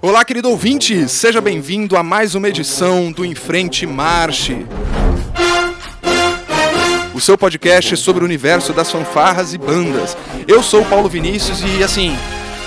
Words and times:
Olá, 0.00 0.24
querido 0.24 0.48
ouvinte, 0.48 1.08
seja 1.08 1.40
bem-vindo 1.40 1.96
a 1.96 2.02
mais 2.02 2.34
uma 2.34 2.48
edição 2.48 3.12
do 3.12 3.24
Em 3.24 3.34
Frente 3.34 3.86
Marche. 3.86 4.64
O 7.14 7.20
seu 7.20 7.36
podcast 7.36 7.96
sobre 7.98 8.22
o 8.22 8.26
universo 8.26 8.72
das 8.72 8.90
fanfarras 8.90 9.52
e 9.52 9.58
bandas. 9.58 10.16
Eu 10.46 10.62
sou 10.62 10.82
o 10.82 10.86
Paulo 10.86 11.08
Vinícius 11.08 11.60
e, 11.60 11.82
assim, 11.82 12.16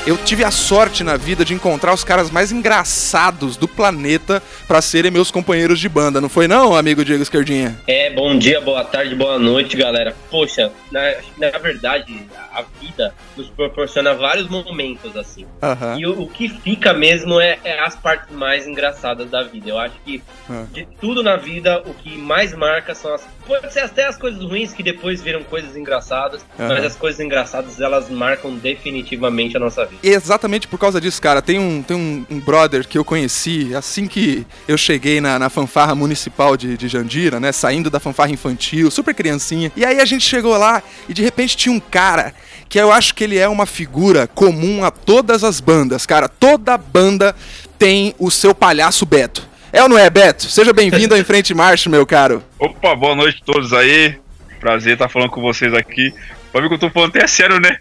eu 0.08 0.18
tive 0.18 0.44
a 0.44 0.50
sorte 0.50 1.04
na 1.04 1.16
vida 1.16 1.46
de 1.46 1.54
encontrar 1.54 1.94
os 1.94 2.04
caras 2.04 2.32
mais 2.32 2.52
engraçados 2.52 3.56
do 3.56 3.68
planeta 3.68 4.42
para 4.68 4.82
serem 4.82 5.12
meus 5.12 5.30
companheiros 5.30 5.80
de 5.80 5.88
banda, 5.88 6.20
não 6.20 6.28
foi 6.28 6.48
não, 6.48 6.76
amigo 6.76 7.06
Diego 7.06 7.22
Esquerdinha? 7.22 7.80
É, 7.86 8.10
bom 8.10 8.36
dia, 8.38 8.60
boa 8.60 8.84
tarde, 8.84 9.14
boa 9.14 9.38
noite, 9.38 9.78
galera. 9.78 10.16
Poxa, 10.32 10.72
na, 10.92 11.02
na 11.38 11.56
verdade, 11.60 12.26
a 12.52 12.64
vida 12.80 13.14
nos 13.38 13.48
proporciona 13.50 14.16
vários 14.16 14.50
momentos 14.50 15.16
assim. 15.16 15.46
Aham. 15.62 16.00
E 16.00 16.08
o, 16.08 16.24
o 16.24 16.28
que 16.28 16.50
fica 16.50 16.94
mesmo 16.94 17.40
é, 17.40 17.60
é 17.64 17.80
as 17.80 17.96
partes 17.96 18.36
mais 18.36 18.66
engraçadas 18.66 19.30
da 19.30 19.44
vida. 19.44 19.70
Eu 19.70 19.78
acho 19.78 19.96
que 20.04 20.24
Ah. 20.50 20.66
de 20.72 20.86
tudo 21.00 21.22
na 21.22 21.36
vida, 21.38 21.82
o 21.86 21.94
que 21.94 22.18
mais 22.18 22.54
marca 22.54 22.96
são 22.96 23.14
as. 23.14 23.22
Pode 23.46 23.74
ser 23.74 23.82
até 23.82 24.06
as 24.06 24.18
coisas 24.18 24.42
ruins 24.42 24.74
que 24.74 24.84
depois 24.84 25.22
viram 25.22 25.44
coisas 25.44 25.76
engraçadas, 25.76 26.46
Aham. 26.60 26.70
mas 26.70 26.86
as 26.86 26.96
coisas 26.96 27.20
engraçadas 27.20 27.80
elas 27.80 28.10
marcam 28.10 28.56
definitivamente 28.56 29.58
a 29.58 29.60
nossa 29.60 29.86
vida. 29.86 30.00
Exatamente 30.04 30.68
por 30.68 30.80
causa 30.80 31.02
disso, 31.02 31.22
cara. 31.22 31.42
Tem 31.42 31.60
um, 31.60 31.82
tem 31.82 31.98
um, 31.98 32.26
um 32.30 32.40
brother 32.40 32.88
que 32.88 32.98
eu 32.98 33.04
conheci 33.04 33.76
assim 33.76 34.08
que 34.08 34.46
eu 34.68 34.78
cheguei 34.78 35.20
na, 35.20 35.40
na 35.40 35.50
fanfarra 35.50 35.96
municipal 35.96 36.56
de, 36.56 36.78
de 36.78 36.88
Jandira, 36.88 37.40
né? 37.40 37.52
Saindo 37.52 37.90
da 37.90 38.00
fanfarra 38.00 38.32
infantil, 38.32 38.90
super 38.92 39.14
criancinha. 39.14 39.72
E 39.76 39.84
aí 39.84 40.00
a 40.00 40.06
gente 40.06 40.26
chegou 40.26 40.58
lá 40.58 40.82
e 41.10 41.14
de 41.14 41.22
repente 41.22 41.58
tinha 41.58 41.74
um 41.74 41.80
cara 41.80 42.34
que 42.70 42.80
eu 42.80 42.92
acho 42.92 43.14
que 43.14 43.24
ele 43.24 43.38
é 43.38 43.50
uma 43.50 43.66
figura 43.66 44.28
comum 44.28 44.84
a 44.84 44.92
todas 44.92 45.44
as 45.44 45.60
bandas, 45.60 46.06
cara. 46.06 46.30
Toda 46.30 46.78
banda 46.78 47.36
tem 47.78 48.16
o 48.18 48.32
seu 48.32 48.56
palhaço 48.56 49.06
Beto. 49.06 49.51
É 49.74 49.82
ou 49.82 49.88
não 49.88 49.98
é, 49.98 50.10
Beto? 50.10 50.50
Seja 50.50 50.74
bem-vindo 50.74 51.14
ao 51.14 51.20
Em 51.22 51.24
Frente 51.24 51.54
Marcha, 51.54 51.90
meu 51.90 52.06
caro. 52.06 52.44
Opa, 52.60 52.94
boa 52.94 53.16
noite 53.16 53.42
a 53.42 53.46
todos 53.46 53.72
aí. 53.72 54.16
Prazer 54.60 54.94
estar 54.94 55.08
falando 55.08 55.30
com 55.30 55.42
vocês 55.42 55.74
aqui. 55.74 56.14
Pra 56.52 56.60
ver 56.60 56.68
que 56.68 56.74
eu 56.74 56.80
tô 56.80 56.90
falando 56.90 57.16
até 57.16 57.26
sério, 57.26 57.60
né? 57.60 57.78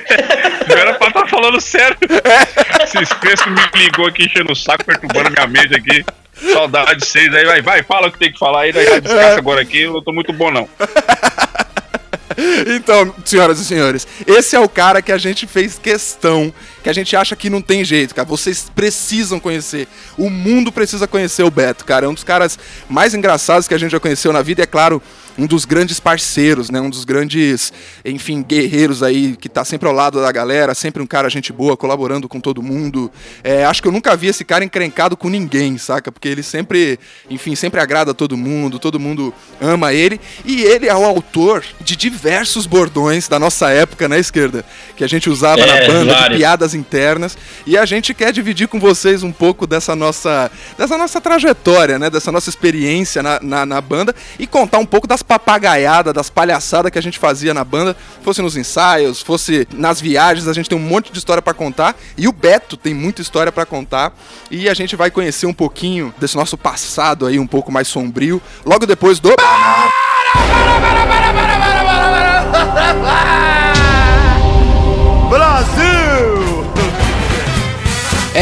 Não 0.68 0.76
era 0.76 0.94
pra 0.94 1.08
estar 1.08 1.26
falando 1.26 1.58
sério. 1.60 1.96
Esses 2.84 3.08
crescos 3.14 3.50
me 3.50 3.82
ligou 3.82 4.06
aqui 4.06 4.26
enchendo 4.26 4.52
o 4.52 4.56
saco, 4.56 4.84
perturbando 4.84 5.30
minha 5.30 5.46
mente 5.46 5.74
aqui. 5.74 6.04
Saudade 6.52 7.00
de 7.00 7.06
vocês 7.06 7.34
aí. 7.34 7.46
Vai, 7.46 7.62
vai, 7.62 7.82
fala 7.82 8.08
o 8.08 8.12
que 8.12 8.18
tem 8.18 8.32
que 8.32 8.38
falar 8.38 8.62
aí, 8.62 8.72
daí 8.72 9.00
descansa 9.00 9.38
agora 9.38 9.62
aqui. 9.62 9.80
Eu 9.80 9.94
não 9.94 10.02
tô 10.02 10.12
muito 10.12 10.32
bom, 10.32 10.50
não. 10.50 10.68
Então, 12.66 13.14
senhoras 13.24 13.58
e 13.60 13.64
senhores, 13.64 14.06
esse 14.26 14.56
é 14.56 14.60
o 14.60 14.68
cara 14.68 15.02
que 15.02 15.12
a 15.12 15.18
gente 15.18 15.46
fez 15.46 15.78
questão, 15.78 16.52
que 16.82 16.88
a 16.88 16.92
gente 16.92 17.14
acha 17.16 17.36
que 17.36 17.48
não 17.48 17.62
tem 17.62 17.84
jeito, 17.84 18.14
cara. 18.14 18.26
Vocês 18.26 18.70
precisam 18.74 19.38
conhecer. 19.38 19.86
O 20.16 20.28
mundo 20.28 20.72
precisa 20.72 21.06
conhecer 21.06 21.42
o 21.42 21.50
Beto, 21.50 21.84
cara. 21.84 22.06
É 22.06 22.08
um 22.08 22.14
dos 22.14 22.24
caras 22.24 22.58
mais 22.88 23.14
engraçados 23.14 23.68
que 23.68 23.74
a 23.74 23.78
gente 23.78 23.92
já 23.92 24.00
conheceu 24.00 24.32
na 24.32 24.42
vida, 24.42 24.60
e 24.62 24.64
é 24.64 24.66
claro, 24.66 25.00
um 25.38 25.46
dos 25.46 25.64
grandes 25.64 25.98
parceiros, 25.98 26.70
né? 26.70 26.80
Um 26.80 26.90
dos 26.90 27.04
grandes, 27.04 27.72
enfim, 28.04 28.42
guerreiros 28.42 29.02
aí, 29.02 29.36
que 29.36 29.48
tá 29.48 29.64
sempre 29.64 29.88
ao 29.88 29.94
lado 29.94 30.20
da 30.20 30.30
galera, 30.30 30.74
sempre 30.74 31.02
um 31.02 31.06
cara 31.06 31.28
gente 31.28 31.52
boa, 31.52 31.76
colaborando 31.76 32.28
com 32.28 32.40
todo 32.40 32.62
mundo. 32.62 33.10
É, 33.42 33.64
acho 33.64 33.80
que 33.80 33.88
eu 33.88 33.92
nunca 33.92 34.16
vi 34.16 34.28
esse 34.28 34.44
cara 34.44 34.64
encrencado 34.64 35.16
com 35.16 35.28
ninguém, 35.28 35.78
saca? 35.78 36.12
Porque 36.12 36.28
ele 36.28 36.42
sempre, 36.42 36.98
enfim, 37.30 37.54
sempre 37.54 37.80
agrada 37.80 38.12
todo 38.12 38.36
mundo, 38.36 38.78
todo 38.78 39.00
mundo 39.00 39.32
ama 39.60 39.92
ele. 39.92 40.20
E 40.44 40.62
ele 40.62 40.86
é 40.86 40.94
o 40.94 41.04
autor 41.04 41.64
de 41.80 41.96
diversos 41.96 42.66
bordões 42.66 43.28
da 43.28 43.38
nossa 43.38 43.70
época, 43.70 44.08
né, 44.08 44.18
esquerda? 44.18 44.64
Que 44.96 45.04
a 45.04 45.08
gente 45.08 45.30
usava 45.30 45.62
É, 45.62 45.66
na 45.66 45.92
banda, 45.92 46.28
de 46.28 46.36
piadas 46.36 46.74
internas. 46.74 47.36
E 47.66 47.76
a 47.76 47.84
gente 47.84 48.12
quer 48.12 48.32
dividir 48.32 48.68
com 48.68 48.78
vocês 48.78 49.22
um 49.22 49.32
pouco 49.32 49.66
dessa 49.66 49.96
nossa, 49.96 50.50
dessa 50.76 50.98
nossa 50.98 51.20
trajetória, 51.20 51.98
né? 51.98 52.10
Dessa 52.10 52.30
nossa 52.30 52.50
experiência 52.50 53.22
na, 53.22 53.40
na, 53.40 53.66
na 53.66 53.80
banda 53.80 54.14
e 54.38 54.46
contar 54.46 54.78
um 54.78 54.86
pouco 54.86 55.06
das 55.06 55.21
papagaiadas, 55.22 56.12
das 56.12 56.28
palhaçadas 56.30 56.90
que 56.90 56.98
a 56.98 57.02
gente 57.02 57.18
fazia 57.18 57.54
na 57.54 57.64
banda, 57.64 57.96
fosse 58.22 58.42
nos 58.42 58.56
ensaios, 58.56 59.20
fosse 59.20 59.66
nas 59.72 60.00
viagens, 60.00 60.48
a 60.48 60.52
gente 60.52 60.68
tem 60.68 60.78
um 60.78 60.82
monte 60.82 61.12
de 61.12 61.18
história 61.18 61.42
pra 61.42 61.54
contar 61.54 61.96
e 62.16 62.28
o 62.28 62.32
Beto 62.32 62.76
tem 62.76 62.94
muita 62.94 63.22
história 63.22 63.52
pra 63.52 63.64
contar 63.64 64.12
e 64.50 64.68
a 64.68 64.74
gente 64.74 64.96
vai 64.96 65.10
conhecer 65.10 65.46
um 65.46 65.54
pouquinho 65.54 66.14
desse 66.18 66.36
nosso 66.36 66.56
passado 66.56 67.26
aí 67.26 67.38
um 67.38 67.46
pouco 67.46 67.70
mais 67.70 67.88
sombrio 67.88 68.40
logo 68.64 68.86
depois 68.86 69.18
do 69.20 69.30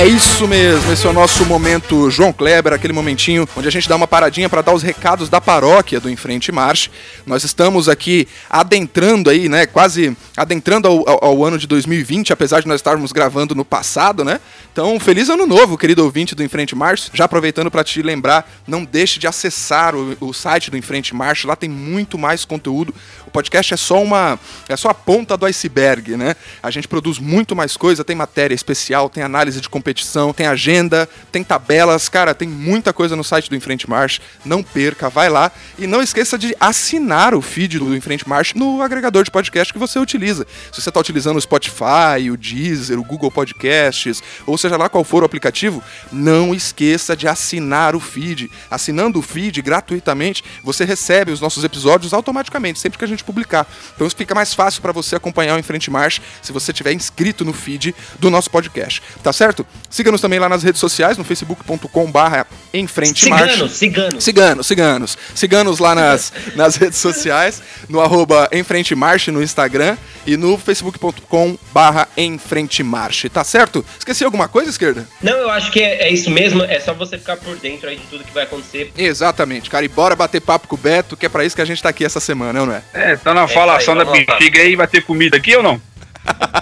É 0.00 0.06
isso 0.06 0.48
mesmo, 0.48 0.90
esse 0.90 1.06
é 1.06 1.10
o 1.10 1.12
nosso 1.12 1.44
momento 1.44 2.10
João 2.10 2.32
Kleber, 2.32 2.72
aquele 2.72 2.90
momentinho 2.92 3.46
onde 3.54 3.68
a 3.68 3.70
gente 3.70 3.86
dá 3.86 3.94
uma 3.94 4.08
paradinha 4.08 4.48
para 4.48 4.62
dar 4.62 4.72
os 4.72 4.82
recados 4.82 5.28
da 5.28 5.42
paróquia 5.42 6.00
do 6.00 6.08
Enfrente 6.08 6.50
Marche. 6.50 6.90
Nós 7.26 7.44
estamos 7.44 7.86
aqui 7.86 8.26
adentrando 8.48 9.28
aí, 9.28 9.46
né, 9.46 9.66
quase 9.66 10.16
adentrando 10.34 10.88
ao, 10.88 11.06
ao- 11.06 11.24
ao 11.26 11.44
ano 11.44 11.58
de 11.58 11.66
2020, 11.66 12.32
apesar 12.32 12.60
de 12.62 12.66
nós 12.66 12.76
estarmos 12.76 13.12
gravando 13.12 13.54
no 13.54 13.62
passado, 13.62 14.24
né? 14.24 14.40
Então, 14.72 14.98
feliz 14.98 15.28
ano 15.28 15.46
novo, 15.46 15.76
querido 15.76 16.02
ouvinte 16.02 16.34
do 16.34 16.42
Enfrente 16.42 16.74
Marche. 16.74 17.10
Já 17.12 17.26
aproveitando 17.26 17.70
para 17.70 17.84
te 17.84 18.00
lembrar, 18.00 18.50
não 18.66 18.84
deixe 18.86 19.18
de 19.20 19.26
acessar 19.26 19.94
o, 19.94 20.16
o 20.20 20.32
site 20.32 20.70
do 20.70 20.78
Enfrente 20.78 21.14
Marche, 21.14 21.46
lá 21.46 21.54
tem 21.56 21.68
muito 21.68 22.16
mais 22.16 22.46
conteúdo. 22.46 22.94
O 23.26 23.30
podcast 23.30 23.74
é 23.74 23.76
só 23.76 24.02
uma 24.02 24.38
é 24.66 24.76
só 24.76 24.88
a 24.88 24.94
ponta 24.94 25.36
do 25.36 25.44
iceberg, 25.44 26.16
né? 26.16 26.34
A 26.62 26.70
gente 26.70 26.88
produz 26.88 27.18
muito 27.18 27.54
mais 27.54 27.76
coisa, 27.76 28.02
tem 28.02 28.16
matéria 28.16 28.54
especial, 28.54 29.10
tem 29.10 29.22
análise 29.22 29.60
de 29.60 29.68
competição, 29.90 30.32
tem 30.32 30.46
agenda, 30.46 31.08
tem 31.32 31.42
tabelas, 31.42 32.08
cara, 32.08 32.34
tem 32.34 32.48
muita 32.48 32.92
coisa 32.92 33.16
no 33.16 33.24
site 33.24 33.50
do 33.50 33.56
Enfrente 33.56 33.90
Marche. 33.90 34.20
Não 34.44 34.62
perca, 34.62 35.10
vai 35.10 35.28
lá 35.28 35.50
e 35.78 35.86
não 35.86 36.00
esqueça 36.00 36.38
de 36.38 36.54
assinar 36.60 37.34
o 37.34 37.42
feed 37.42 37.78
do 37.78 37.96
Enfrente 37.96 38.28
Marche 38.28 38.56
no 38.56 38.80
agregador 38.82 39.24
de 39.24 39.30
podcast 39.30 39.72
que 39.72 39.78
você 39.78 39.98
utiliza. 39.98 40.46
Se 40.72 40.80
você 40.80 40.90
está 40.90 41.00
utilizando 41.00 41.36
o 41.36 41.40
Spotify, 41.40 42.30
o 42.30 42.36
Deezer, 42.36 42.98
o 42.98 43.04
Google 43.04 43.30
Podcasts, 43.30 44.22
ou 44.46 44.56
seja 44.56 44.76
lá 44.76 44.88
qual 44.88 45.02
for 45.02 45.22
o 45.22 45.26
aplicativo, 45.26 45.82
não 46.12 46.54
esqueça 46.54 47.16
de 47.16 47.26
assinar 47.26 47.96
o 47.96 48.00
feed. 48.00 48.50
Assinando 48.70 49.18
o 49.18 49.22
feed 49.22 49.60
gratuitamente, 49.60 50.44
você 50.62 50.84
recebe 50.84 51.32
os 51.32 51.40
nossos 51.40 51.64
episódios 51.64 52.14
automaticamente, 52.14 52.78
sempre 52.78 52.98
que 52.98 53.04
a 53.04 53.08
gente 53.08 53.24
publicar. 53.24 53.66
Então 53.94 54.06
isso 54.06 54.16
fica 54.16 54.34
mais 54.34 54.54
fácil 54.54 54.80
para 54.80 54.92
você 54.92 55.16
acompanhar 55.16 55.56
o 55.56 55.58
Em 55.58 55.62
Frente 55.62 55.90
Marche 55.90 56.22
se 56.40 56.52
você 56.52 56.72
tiver 56.72 56.92
inscrito 56.92 57.44
no 57.44 57.52
feed 57.52 57.94
do 58.20 58.30
nosso 58.30 58.50
podcast. 58.50 59.02
Tá 59.22 59.32
certo? 59.32 59.66
Siga-nos 59.90 60.20
também 60.20 60.38
lá 60.38 60.48
nas 60.48 60.62
redes 60.62 60.80
sociais, 60.80 61.18
no 61.18 61.24
facebook.com/barra 61.24 62.46
Em 62.72 62.86
Frente 62.86 63.28
Marche. 63.28 63.54
Ciganos, 63.54 63.72
ciganos. 63.72 64.24
Ciganos, 64.24 64.66
ciganos. 64.66 65.18
Ciganos 65.34 65.78
lá 65.80 65.94
nas, 65.96 66.32
nas 66.54 66.76
redes 66.76 66.98
sociais, 66.98 67.60
no 67.88 68.00
arroba 68.00 68.48
Em 68.52 68.62
Frente 68.62 68.94
Marche 68.94 69.32
no 69.32 69.42
Instagram 69.42 69.96
e 70.24 70.36
no 70.36 70.56
facebook.com 70.56 71.58
barra 71.72 72.06
Em 72.16 72.38
Frente 72.38 72.84
Marche, 72.84 73.28
tá 73.28 73.42
certo? 73.42 73.84
Esqueci 73.98 74.24
alguma 74.24 74.46
coisa, 74.46 74.70
esquerda? 74.70 75.06
Não, 75.20 75.36
eu 75.36 75.50
acho 75.50 75.72
que 75.72 75.80
é, 75.80 76.02
é 76.02 76.12
isso 76.12 76.30
mesmo, 76.30 76.62
é 76.62 76.78
só 76.78 76.94
você 76.94 77.18
ficar 77.18 77.36
por 77.36 77.56
dentro 77.56 77.88
aí 77.88 77.96
de 77.96 78.04
tudo 78.04 78.22
que 78.22 78.32
vai 78.32 78.44
acontecer. 78.44 78.92
Exatamente, 78.96 79.68
cara, 79.68 79.84
e 79.84 79.88
bora 79.88 80.14
bater 80.14 80.40
papo 80.40 80.68
com 80.68 80.76
o 80.76 80.78
Beto, 80.78 81.16
que 81.16 81.26
é 81.26 81.28
pra 81.28 81.44
isso 81.44 81.56
que 81.56 81.62
a 81.62 81.66
gente 81.66 81.82
tá 81.82 81.88
aqui 81.88 82.04
essa 82.04 82.20
semana, 82.20 82.60
é 82.60 82.64
não 82.64 82.72
é? 82.72 82.82
É, 82.94 83.16
tá 83.16 83.34
na 83.34 83.48
falação 83.48 83.98
aí, 83.98 84.04
da 84.04 84.12
bexiga 84.12 84.60
aí, 84.60 84.76
vai 84.76 84.86
ter 84.86 85.02
comida 85.02 85.36
aqui 85.36 85.56
ou 85.56 85.62
não? 85.64 85.80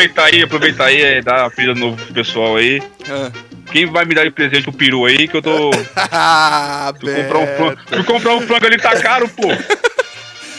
Aproveitar 0.00 0.24
aí, 0.24 0.42
aproveitar 0.42 0.84
aí, 0.86 1.02
é, 1.02 1.20
dar 1.20 1.44
a 1.44 1.50
pila 1.50 1.74
novo 1.74 2.02
pro 2.02 2.14
pessoal 2.14 2.56
aí. 2.56 2.82
Ah. 3.06 3.30
Quem 3.70 3.84
vai 3.84 4.06
me 4.06 4.14
dar 4.14 4.24
de 4.24 4.30
presente 4.30 4.66
o 4.68 4.72
peru 4.72 5.04
aí, 5.04 5.28
que 5.28 5.36
eu 5.36 5.42
tô. 5.42 5.70
ah, 5.94 6.90
Fui 6.98 7.14
comprar 7.14 7.38
um 7.38 7.46
frango. 7.46 7.76
Beto. 7.76 7.94
Fui 7.96 8.04
comprar 8.04 8.34
um 8.34 8.40
frango 8.40 8.66
ali, 8.66 8.78
tá 8.78 9.00
caro, 9.00 9.28
pô. 9.28 9.48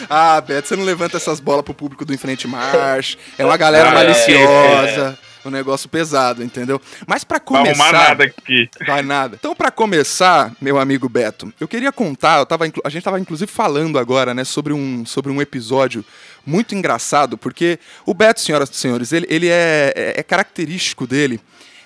Ah, 0.10 0.42
Beto, 0.42 0.68
você 0.68 0.76
não 0.76 0.84
levanta 0.84 1.16
essas 1.18 1.40
bolas 1.40 1.64
pro 1.64 1.74
público 1.74 2.04
do 2.04 2.14
Enfrente 2.14 2.46
Marche. 2.48 3.18
É 3.38 3.46
uma 3.46 3.56
galera 3.56 3.90
Ah, 3.90 3.94
maliciosa. 3.94 5.18
Um 5.46 5.50
negócio 5.50 5.88
pesado, 5.88 6.44
entendeu? 6.44 6.82
Mas 7.08 7.24
pra 7.24 7.40
Não 7.40 7.64
vai 7.64 7.74
começar. 7.74 7.84
arrumar 7.84 8.10
nada 8.10 8.24
aqui. 8.26 8.70
Vai 8.86 9.02
nada. 9.04 9.38
Então, 9.40 9.56
pra 9.56 9.72
começar, 9.72 10.52
meu 10.60 10.78
amigo 10.80 11.08
Beto, 11.08 11.54
eu 11.60 11.68
queria 11.68 11.92
contar, 11.92 12.40
eu 12.40 12.46
tava, 12.46 12.66
a 12.84 12.90
gente 12.90 13.04
tava 13.04 13.20
inclusive 13.20 13.50
falando 13.50 13.98
agora, 13.98 14.34
né, 14.34 14.44
sobre 14.44 14.74
um, 14.74 15.06
sobre 15.06 15.32
um 15.32 15.42
episódio 15.42 16.04
muito 16.46 16.76
engraçado, 16.76 17.38
porque 17.38 17.80
o 18.06 18.14
Beto, 18.14 18.40
senhoras 18.40 18.70
e 18.70 18.76
senhores, 18.76 19.12
ele, 19.12 19.28
ele 19.30 19.48
é, 19.48 19.94
é, 19.96 20.20
é 20.20 20.24
característico 20.24 21.06
dele 21.08 21.40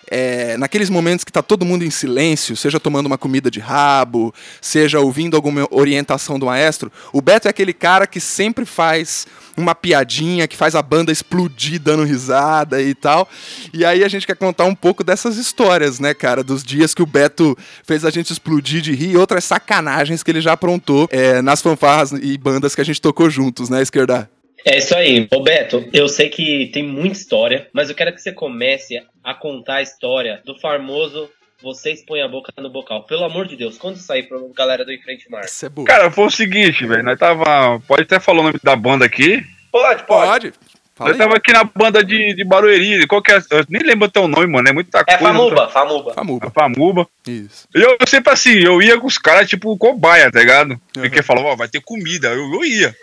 é, 0.10 0.56
naqueles 0.58 0.90
momentos 0.90 1.24
que 1.24 1.32
tá 1.32 1.42
todo 1.42 1.66
mundo 1.66 1.84
em 1.84 1.90
silêncio, 1.90 2.56
seja 2.56 2.80
tomando 2.80 3.08
uma 3.08 3.18
comida 3.18 3.50
de 3.50 3.60
rabo, 3.60 4.34
seja 4.62 5.00
ouvindo 5.00 5.36
alguma 5.36 5.68
orientação 5.72 6.38
do 6.38 6.46
maestro, 6.46 6.92
o 7.12 7.22
Beto 7.22 7.48
é 7.48 7.50
aquele 7.50 7.74
cara 7.74 8.06
que 8.06 8.20
sempre 8.20 8.66
faz 8.66 9.26
uma 9.58 9.74
piadinha, 9.74 10.48
que 10.48 10.58
faz 10.58 10.76
a 10.76 10.82
banda 10.82 11.12
explodir 11.12 11.80
dando 11.80 12.04
risada 12.04 12.82
e 12.82 12.94
tal. 12.94 13.28
E 13.74 13.86
aí 13.86 14.04
a 14.04 14.08
gente 14.10 14.28
quer 14.28 14.36
contar 14.36 14.66
um 14.66 14.76
pouco 14.76 15.02
dessas 15.02 15.38
histórias, 15.38 15.98
né, 15.98 16.14
cara? 16.14 16.44
Dos 16.44 16.62
dias 16.62 16.94
que 16.94 17.02
o 17.02 17.06
Beto 17.06 17.58
fez 17.84 18.04
a 18.04 18.10
gente 18.10 18.32
explodir 18.34 18.82
de 18.82 18.94
rir 18.94 19.12
e 19.12 19.18
outras 19.18 19.46
sacanagens 19.46 20.24
que 20.24 20.32
ele 20.32 20.42
já 20.42 20.54
aprontou 20.54 21.08
é, 21.10 21.42
nas 21.42 21.62
fanfarras 21.62 22.12
e 22.12 22.38
bandas 22.38 22.76
que 22.76 22.82
a 22.82 22.86
gente 22.86 23.02
tocou 23.02 23.30
juntos, 23.30 23.70
né, 23.70 23.82
Esquerda? 23.82 24.30
É 24.66 24.78
isso 24.80 24.96
aí. 24.96 25.28
Roberto, 25.32 25.88
eu 25.94 26.10
sei 26.10 26.28
que 26.28 26.72
tem 26.74 26.82
muita 26.82 27.18
história, 27.18 27.68
mas 27.72 27.90
eu 27.90 27.96
quero 27.96 28.12
que 28.14 28.22
você 28.22 28.32
comece 28.32 29.02
a 29.24 29.34
contar 29.34 29.76
a 29.76 29.82
história 29.84 30.42
do 30.44 30.60
famoso 30.60 31.30
vocês 31.62 32.04
põem 32.06 32.22
a 32.22 32.28
boca 32.28 32.52
no 32.58 32.70
bocal. 32.70 33.04
Pelo 33.04 33.24
amor 33.24 33.48
de 33.48 33.56
Deus, 33.56 33.78
quando 33.78 33.98
sair 33.98 34.24
pra 34.24 34.38
galera 34.54 34.86
do 34.86 34.92
Enfrente 34.92 35.30
Mar? 35.32 35.46
Isso 35.46 35.66
é 35.66 35.70
burro. 35.70 35.88
Cara, 35.88 36.12
foi 36.12 36.26
o 36.26 36.30
seguinte, 36.30 36.86
velho. 36.86 37.04
Nós 37.04 37.18
tava. 37.18 37.80
Pode 37.88 38.04
até 38.04 38.20
falar 38.20 38.42
o 38.42 38.44
nome 38.44 38.60
da 38.62 38.76
banda 38.76 39.06
aqui. 39.06 39.44
Pode, 39.72 40.04
pode. 40.06 40.54
Fala 40.96 41.10
eu 41.10 41.18
tava 41.18 41.36
aqui 41.36 41.52
na 41.52 41.66
banda 41.66 42.02
de, 42.02 42.34
de 42.34 42.46
Barueri. 42.46 43.06
Qual 43.06 43.22
que 43.22 43.30
é? 43.30 43.38
Eu 43.50 43.66
nem 43.68 43.84
lembro 43.84 44.10
teu 44.10 44.30
nome, 44.30 44.48
mano. 44.48 44.70
É 44.70 44.72
muita 44.72 45.00
é 45.00 45.04
coisa. 45.04 45.20
Famuba, 45.20 45.56
muita... 45.56 45.70
Famuba. 45.70 46.14
Famuba. 46.14 46.52
Famuba. 46.52 47.08
Isso. 47.28 47.68
E 47.76 47.82
eu, 47.82 47.98
eu, 48.00 48.08
sempre 48.08 48.32
assim, 48.32 48.54
eu 48.60 48.82
ia 48.82 48.98
com 48.98 49.06
os 49.06 49.18
caras, 49.18 49.50
tipo, 49.50 49.78
cobaia, 49.78 50.32
tá 50.32 50.40
ligado? 50.40 50.72
Uhum. 50.72 50.80
Porque 50.94 51.22
falava, 51.22 51.48
ó, 51.48 51.56
vai 51.58 51.68
ter 51.68 51.82
comida. 51.82 52.30
Eu, 52.30 52.50
eu 52.50 52.64
ia. 52.64 52.96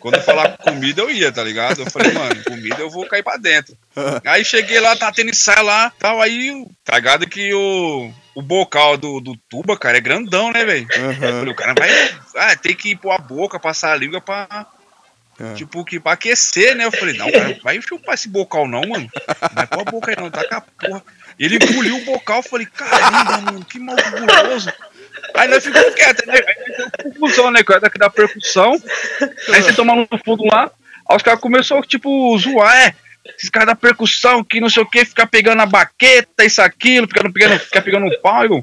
Quando 0.00 0.16
eu 0.16 0.22
falava 0.22 0.58
comida, 0.58 1.02
eu 1.02 1.08
ia, 1.08 1.30
tá 1.30 1.44
ligado? 1.44 1.82
Eu 1.82 1.90
falei, 1.90 2.12
mano, 2.12 2.42
comida 2.42 2.80
eu 2.80 2.90
vou 2.90 3.06
cair 3.06 3.22
pra 3.22 3.36
dentro. 3.36 3.76
Aí 4.26 4.44
cheguei 4.44 4.80
lá, 4.80 4.96
tá 4.96 5.12
tendo 5.12 5.30
ensaio 5.30 5.64
lá, 5.64 5.92
tal, 6.00 6.20
aí, 6.20 6.66
tá 6.84 6.96
ligado 6.96 7.28
que 7.28 7.54
o, 7.54 8.10
o 8.34 8.42
bocal 8.42 8.96
do, 8.96 9.20
do 9.20 9.36
tuba, 9.48 9.78
cara, 9.78 9.98
é 9.98 10.00
grandão, 10.00 10.50
né, 10.50 10.64
velho? 10.64 10.88
Uhum. 10.96 11.14
Falei, 11.14 11.52
o 11.52 11.56
cara 11.56 11.74
vai, 11.78 11.90
ah, 12.36 12.56
tem 12.56 12.74
que 12.74 12.90
ir 12.90 12.96
pôr 12.96 13.12
a 13.12 13.18
boca, 13.18 13.60
passar 13.60 13.92
a 13.92 13.96
língua 13.96 14.20
pra 14.20 14.66
é. 15.40 15.54
Tipo, 15.54 15.84
que 15.84 15.98
pra 15.98 16.12
aquecer, 16.12 16.76
né? 16.76 16.84
Eu 16.84 16.92
falei, 16.92 17.16
não, 17.16 17.30
cara, 17.32 17.58
vai 17.62 17.80
chupar 17.80 18.14
esse 18.14 18.28
bocal 18.28 18.68
não, 18.68 18.82
mano. 18.82 19.08
Vai 19.54 19.66
pôr 19.66 19.80
a 19.80 19.90
boca 19.90 20.10
aí 20.10 20.16
não, 20.16 20.30
tá 20.30 20.46
com 20.46 20.54
a 20.54 20.60
porra. 20.60 21.02
Ele 21.38 21.56
engoliu 21.56 21.96
o 21.96 22.04
bocal, 22.04 22.38
eu 22.38 22.42
falei, 22.42 22.66
caramba, 22.66 23.38
mano, 23.38 23.64
que 23.64 23.78
malguroso. 23.78 24.70
Aí 25.34 25.48
nós 25.48 25.64
ficamos 25.64 25.94
quietos, 25.94 26.26
né? 26.26 26.34
Aí 26.34 26.76
deu 26.76 26.90
confusão, 27.04 27.50
né? 27.50 27.60
Daqui 27.80 27.98
da 27.98 28.10
percussão. 28.10 28.72
Aí 29.52 29.62
você 29.62 29.72
toma 29.72 29.94
no 29.94 30.06
fundo 30.22 30.44
lá. 30.44 30.70
Aí 31.08 31.16
os 31.16 31.22
caras 31.22 31.40
começaram, 31.40 31.80
tipo, 31.82 32.36
zoar, 32.36 32.76
é. 32.76 32.94
Esses 33.36 33.50
caras 33.50 33.68
da 33.68 33.74
percussão, 33.74 34.44
que 34.44 34.60
não 34.60 34.68
sei 34.68 34.82
o 34.82 34.86
que, 34.86 35.04
ficar 35.04 35.26
pegando 35.26 35.60
a 35.62 35.66
baqueta, 35.66 36.44
isso, 36.44 36.60
aquilo, 36.60 37.06
ficando, 37.06 37.32
pegando, 37.32 37.58
ficar 37.58 37.82
pegando 37.82 38.06
o 38.06 38.20
pau. 38.20 38.44
Eu, 38.44 38.60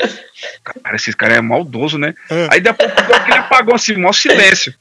cara, 0.84 0.96
esses 0.96 1.16
caras 1.16 1.38
é 1.38 1.42
maldoso, 1.42 1.98
né? 1.98 2.14
É. 2.30 2.48
Aí 2.52 2.60
depois 2.60 2.92
deu 2.94 3.16
aquele 3.16 3.38
apagão 3.38 3.76
assim, 3.76 3.96
maior 3.96 4.14
silêncio. 4.14 4.74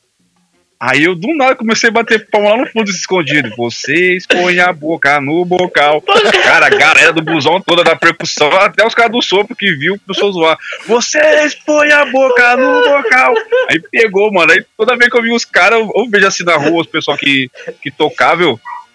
Aí 0.79 1.05
eu 1.05 1.15
do 1.15 1.35
nada 1.35 1.57
comecei 1.57 1.89
a 1.89 1.93
bater 1.93 2.29
palma 2.31 2.51
lá 2.51 2.57
no 2.59 2.67
fundo 2.67 2.91
escondido. 2.91 3.51
Vocês 3.57 4.27
põem 4.27 4.61
a 4.61 4.73
boca 4.73 5.21
no 5.21 5.45
bocal. 5.45 6.03
Cara, 6.45 6.67
a 6.67 6.71
galera 6.71 7.13
do 7.13 7.23
busão 7.23 7.61
toda 7.61 7.83
da 7.83 7.97
percussão, 7.97 8.49
até 8.53 8.87
os 8.87 8.95
caras 8.95 9.13
do 9.13 9.23
sopro 9.23 9.57
que 9.57 9.73
viu 9.73 9.99
começou 10.07 10.29
a 10.29 10.33
zoar. 10.33 10.59
Vocês 10.87 11.55
põem 11.55 11.91
a 11.93 12.05
boca 12.05 12.57
no 12.57 12.83
bocal. 12.83 13.35
Aí 13.71 13.81
pegou, 13.91 14.31
mano. 14.33 14.53
Aí 14.53 14.65
toda 14.77 14.97
vez 14.97 15.11
que 15.11 15.19
eu 15.19 15.23
vi 15.23 15.33
os 15.33 15.45
caras, 15.45 15.79
eu, 15.79 15.91
eu 15.95 16.11
vejo 16.11 16.27
assim 16.27 16.45
na 16.45 16.57
rua 16.57 16.83
os 16.83 16.87
pessoal 16.87 17.17
que, 17.17 17.51
que 17.83 17.91
tocava, 17.91 18.45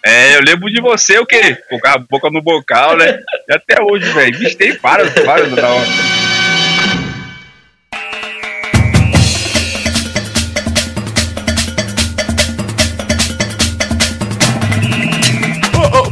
é, 0.04 0.36
eu 0.36 0.42
lembro 0.42 0.68
de 0.68 0.80
você, 0.80 1.18
o 1.18 1.26
quê? 1.26 1.56
Colocar 1.68 1.94
a 1.94 1.98
boca 1.98 2.28
no 2.30 2.42
bocal, 2.42 2.96
né? 2.96 3.20
E 3.48 3.54
até 3.54 3.82
hoje, 3.82 4.10
velho. 4.12 4.38
Vixe, 4.38 4.56
tem 4.56 4.72
várias, 4.76 5.12
várias 5.24 5.52
da 5.52 5.68
hora. 5.68 6.21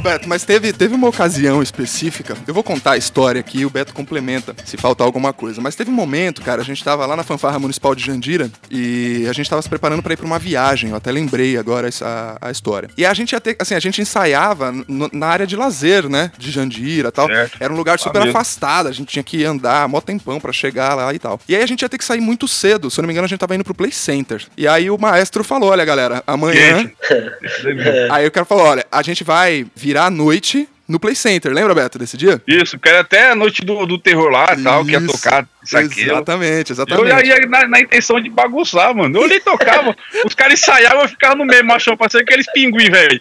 Beto, 0.00 0.26
mas 0.26 0.44
teve, 0.44 0.72
teve 0.72 0.94
uma 0.94 1.08
ocasião 1.08 1.62
específica. 1.62 2.34
Eu 2.46 2.54
vou 2.54 2.62
contar 2.62 2.92
a 2.92 2.96
história 2.96 3.38
aqui 3.38 3.60
e 3.60 3.66
o 3.66 3.70
Beto 3.70 3.92
complementa 3.92 4.56
se 4.64 4.78
faltar 4.78 5.06
alguma 5.06 5.30
coisa. 5.30 5.60
Mas 5.60 5.76
teve 5.76 5.90
um 5.90 5.94
momento, 5.94 6.40
cara, 6.40 6.62
a 6.62 6.64
gente 6.64 6.82
tava 6.82 7.04
lá 7.04 7.14
na 7.14 7.22
fanfarra 7.22 7.58
municipal 7.58 7.94
de 7.94 8.04
Jandira 8.04 8.50
e 8.70 9.26
a 9.28 9.32
gente 9.34 9.50
tava 9.50 9.60
se 9.60 9.68
preparando 9.68 10.02
para 10.02 10.14
ir 10.14 10.16
para 10.16 10.24
uma 10.24 10.38
viagem. 10.38 10.90
Eu 10.90 10.96
até 10.96 11.12
lembrei 11.12 11.58
agora 11.58 11.90
a, 12.00 12.38
a 12.40 12.50
história. 12.50 12.88
E 12.96 13.04
a 13.04 13.12
gente 13.12 13.32
ia 13.32 13.40
ter, 13.40 13.56
assim, 13.58 13.74
a 13.74 13.80
gente 13.80 14.00
ensaiava 14.00 14.72
no, 14.72 15.10
na 15.12 15.26
área 15.26 15.46
de 15.46 15.54
lazer, 15.54 16.08
né? 16.08 16.32
De 16.38 16.50
Jandira 16.50 17.08
e 17.08 17.12
tal. 17.12 17.26
Certo. 17.26 17.58
Era 17.60 17.72
um 17.72 17.76
lugar 17.76 17.98
super 17.98 18.22
afastado, 18.22 18.88
a 18.88 18.92
gente 18.92 19.08
tinha 19.08 19.22
que 19.22 19.44
andar 19.44 19.86
mó 19.86 20.00
tempão 20.00 20.40
para 20.40 20.52
chegar 20.52 20.94
lá 20.94 21.12
e 21.12 21.18
tal. 21.18 21.38
E 21.46 21.54
aí 21.54 21.62
a 21.62 21.66
gente 21.66 21.82
ia 21.82 21.88
ter 21.90 21.98
que 21.98 22.04
sair 22.04 22.22
muito 22.22 22.48
cedo. 22.48 22.90
Se 22.90 22.98
eu 22.98 23.02
não 23.02 23.06
me 23.06 23.12
engano, 23.12 23.26
a 23.26 23.28
gente 23.28 23.38
tava 23.38 23.54
indo 23.54 23.64
pro 23.64 23.74
Play 23.74 23.92
Center. 23.92 24.46
E 24.56 24.66
aí 24.66 24.90
o 24.90 24.96
maestro 24.96 25.44
falou: 25.44 25.68
olha, 25.68 25.84
galera, 25.84 26.22
amanhã. 26.26 26.90
aí 28.10 28.26
o 28.26 28.30
cara 28.30 28.46
falou: 28.46 28.64
olha, 28.64 28.86
a 28.90 29.02
gente 29.02 29.22
vai 29.22 29.66
vir 29.76 29.90
virar 30.00 30.06
a 30.06 30.10
noite 30.10 30.66
no 30.88 30.98
Play 30.98 31.14
Center. 31.14 31.52
Lembra, 31.52 31.74
Beto, 31.74 31.98
desse 31.98 32.16
dia? 32.16 32.42
Isso, 32.48 32.78
que 32.78 32.88
era 32.88 33.00
até 33.00 33.30
a 33.30 33.34
noite 33.34 33.64
do, 33.64 33.86
do 33.86 33.96
terror 33.96 34.28
lá 34.28 34.54
e 34.58 34.62
tal, 34.62 34.84
que 34.84 34.90
ia 34.90 35.06
tocar 35.06 35.46
isso 35.62 35.78
aqui. 35.78 36.02
Exatamente, 36.02 36.72
exatamente. 36.72 37.10
Eu 37.10 37.24
ia 37.24 37.46
na, 37.46 37.68
na, 37.68 37.80
intenção 37.80 38.20
de 38.20 38.28
bagunçar, 38.28 38.92
mano. 38.94 39.20
Eu 39.20 39.28
nem 39.28 39.40
tocava, 39.40 39.94
os 40.26 40.34
cares 40.34 40.60
ensaiavam, 40.60 41.02
eu 41.02 41.08
ficava 41.08 41.36
no 41.36 41.44
meio, 41.44 41.64
machão, 41.64 41.96
parecia 41.96 42.20
aqueles 42.20 42.50
pinguins, 42.52 42.88
velho. 42.88 43.20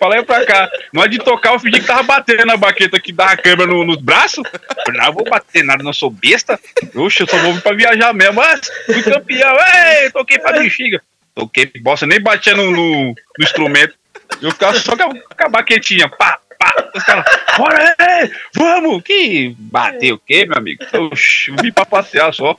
Falei 0.00 0.22
pra 0.24 0.44
cá. 0.44 0.68
Na 0.92 1.02
hora 1.02 1.10
de 1.10 1.18
tocar, 1.18 1.52
eu 1.52 1.60
fingi 1.60 1.80
que 1.80 1.86
tava 1.86 2.02
batendo 2.02 2.44
na 2.44 2.56
baqueta 2.56 2.98
que 2.98 3.12
dava 3.12 3.32
a 3.32 3.36
câmera 3.36 3.70
no, 3.70 3.84
nos 3.84 4.00
braços. 4.00 4.42
Eu 4.88 4.94
não 4.94 5.12
vou 5.12 5.24
bater 5.24 5.62
nada, 5.62 5.84
não 5.84 5.92
sou 5.92 6.10
besta. 6.10 6.58
Oxe, 6.94 7.22
eu 7.22 7.28
só 7.28 7.38
vou 7.38 7.54
vir 7.54 7.62
pra 7.62 7.72
viajar 7.72 8.12
mesmo. 8.12 8.34
Mas 8.34 8.68
fui 8.86 9.02
campeão, 9.02 9.56
ei, 10.02 10.10
toquei 10.10 10.38
pra 10.40 10.58
bexiga. 10.58 11.00
Toquei 11.36 11.70
bosta, 11.80 12.06
nem 12.06 12.20
batia 12.20 12.54
no, 12.54 12.70
no, 12.70 13.06
no 13.08 13.44
instrumento. 13.44 13.94
Eu 14.40 14.50
ficava 14.50 14.78
só 14.78 14.96
com 14.96 15.04
a, 15.38 15.48
baquetinha, 15.48 16.08
pá, 16.08 16.38
pá. 16.58 16.90
Os 16.94 17.02
caras, 17.02 17.24
bora 17.56 17.94
aí, 17.98 18.30
vamos! 18.54 19.02
Que 19.02 19.54
bateu 19.58 20.16
o 20.16 20.18
quê, 20.18 20.46
meu 20.46 20.58
amigo? 20.58 20.84
Oxi, 21.10 21.50
eu 21.50 21.56
vim 21.62 21.72
pra 21.72 21.86
passear 21.86 22.32
só. 22.32 22.56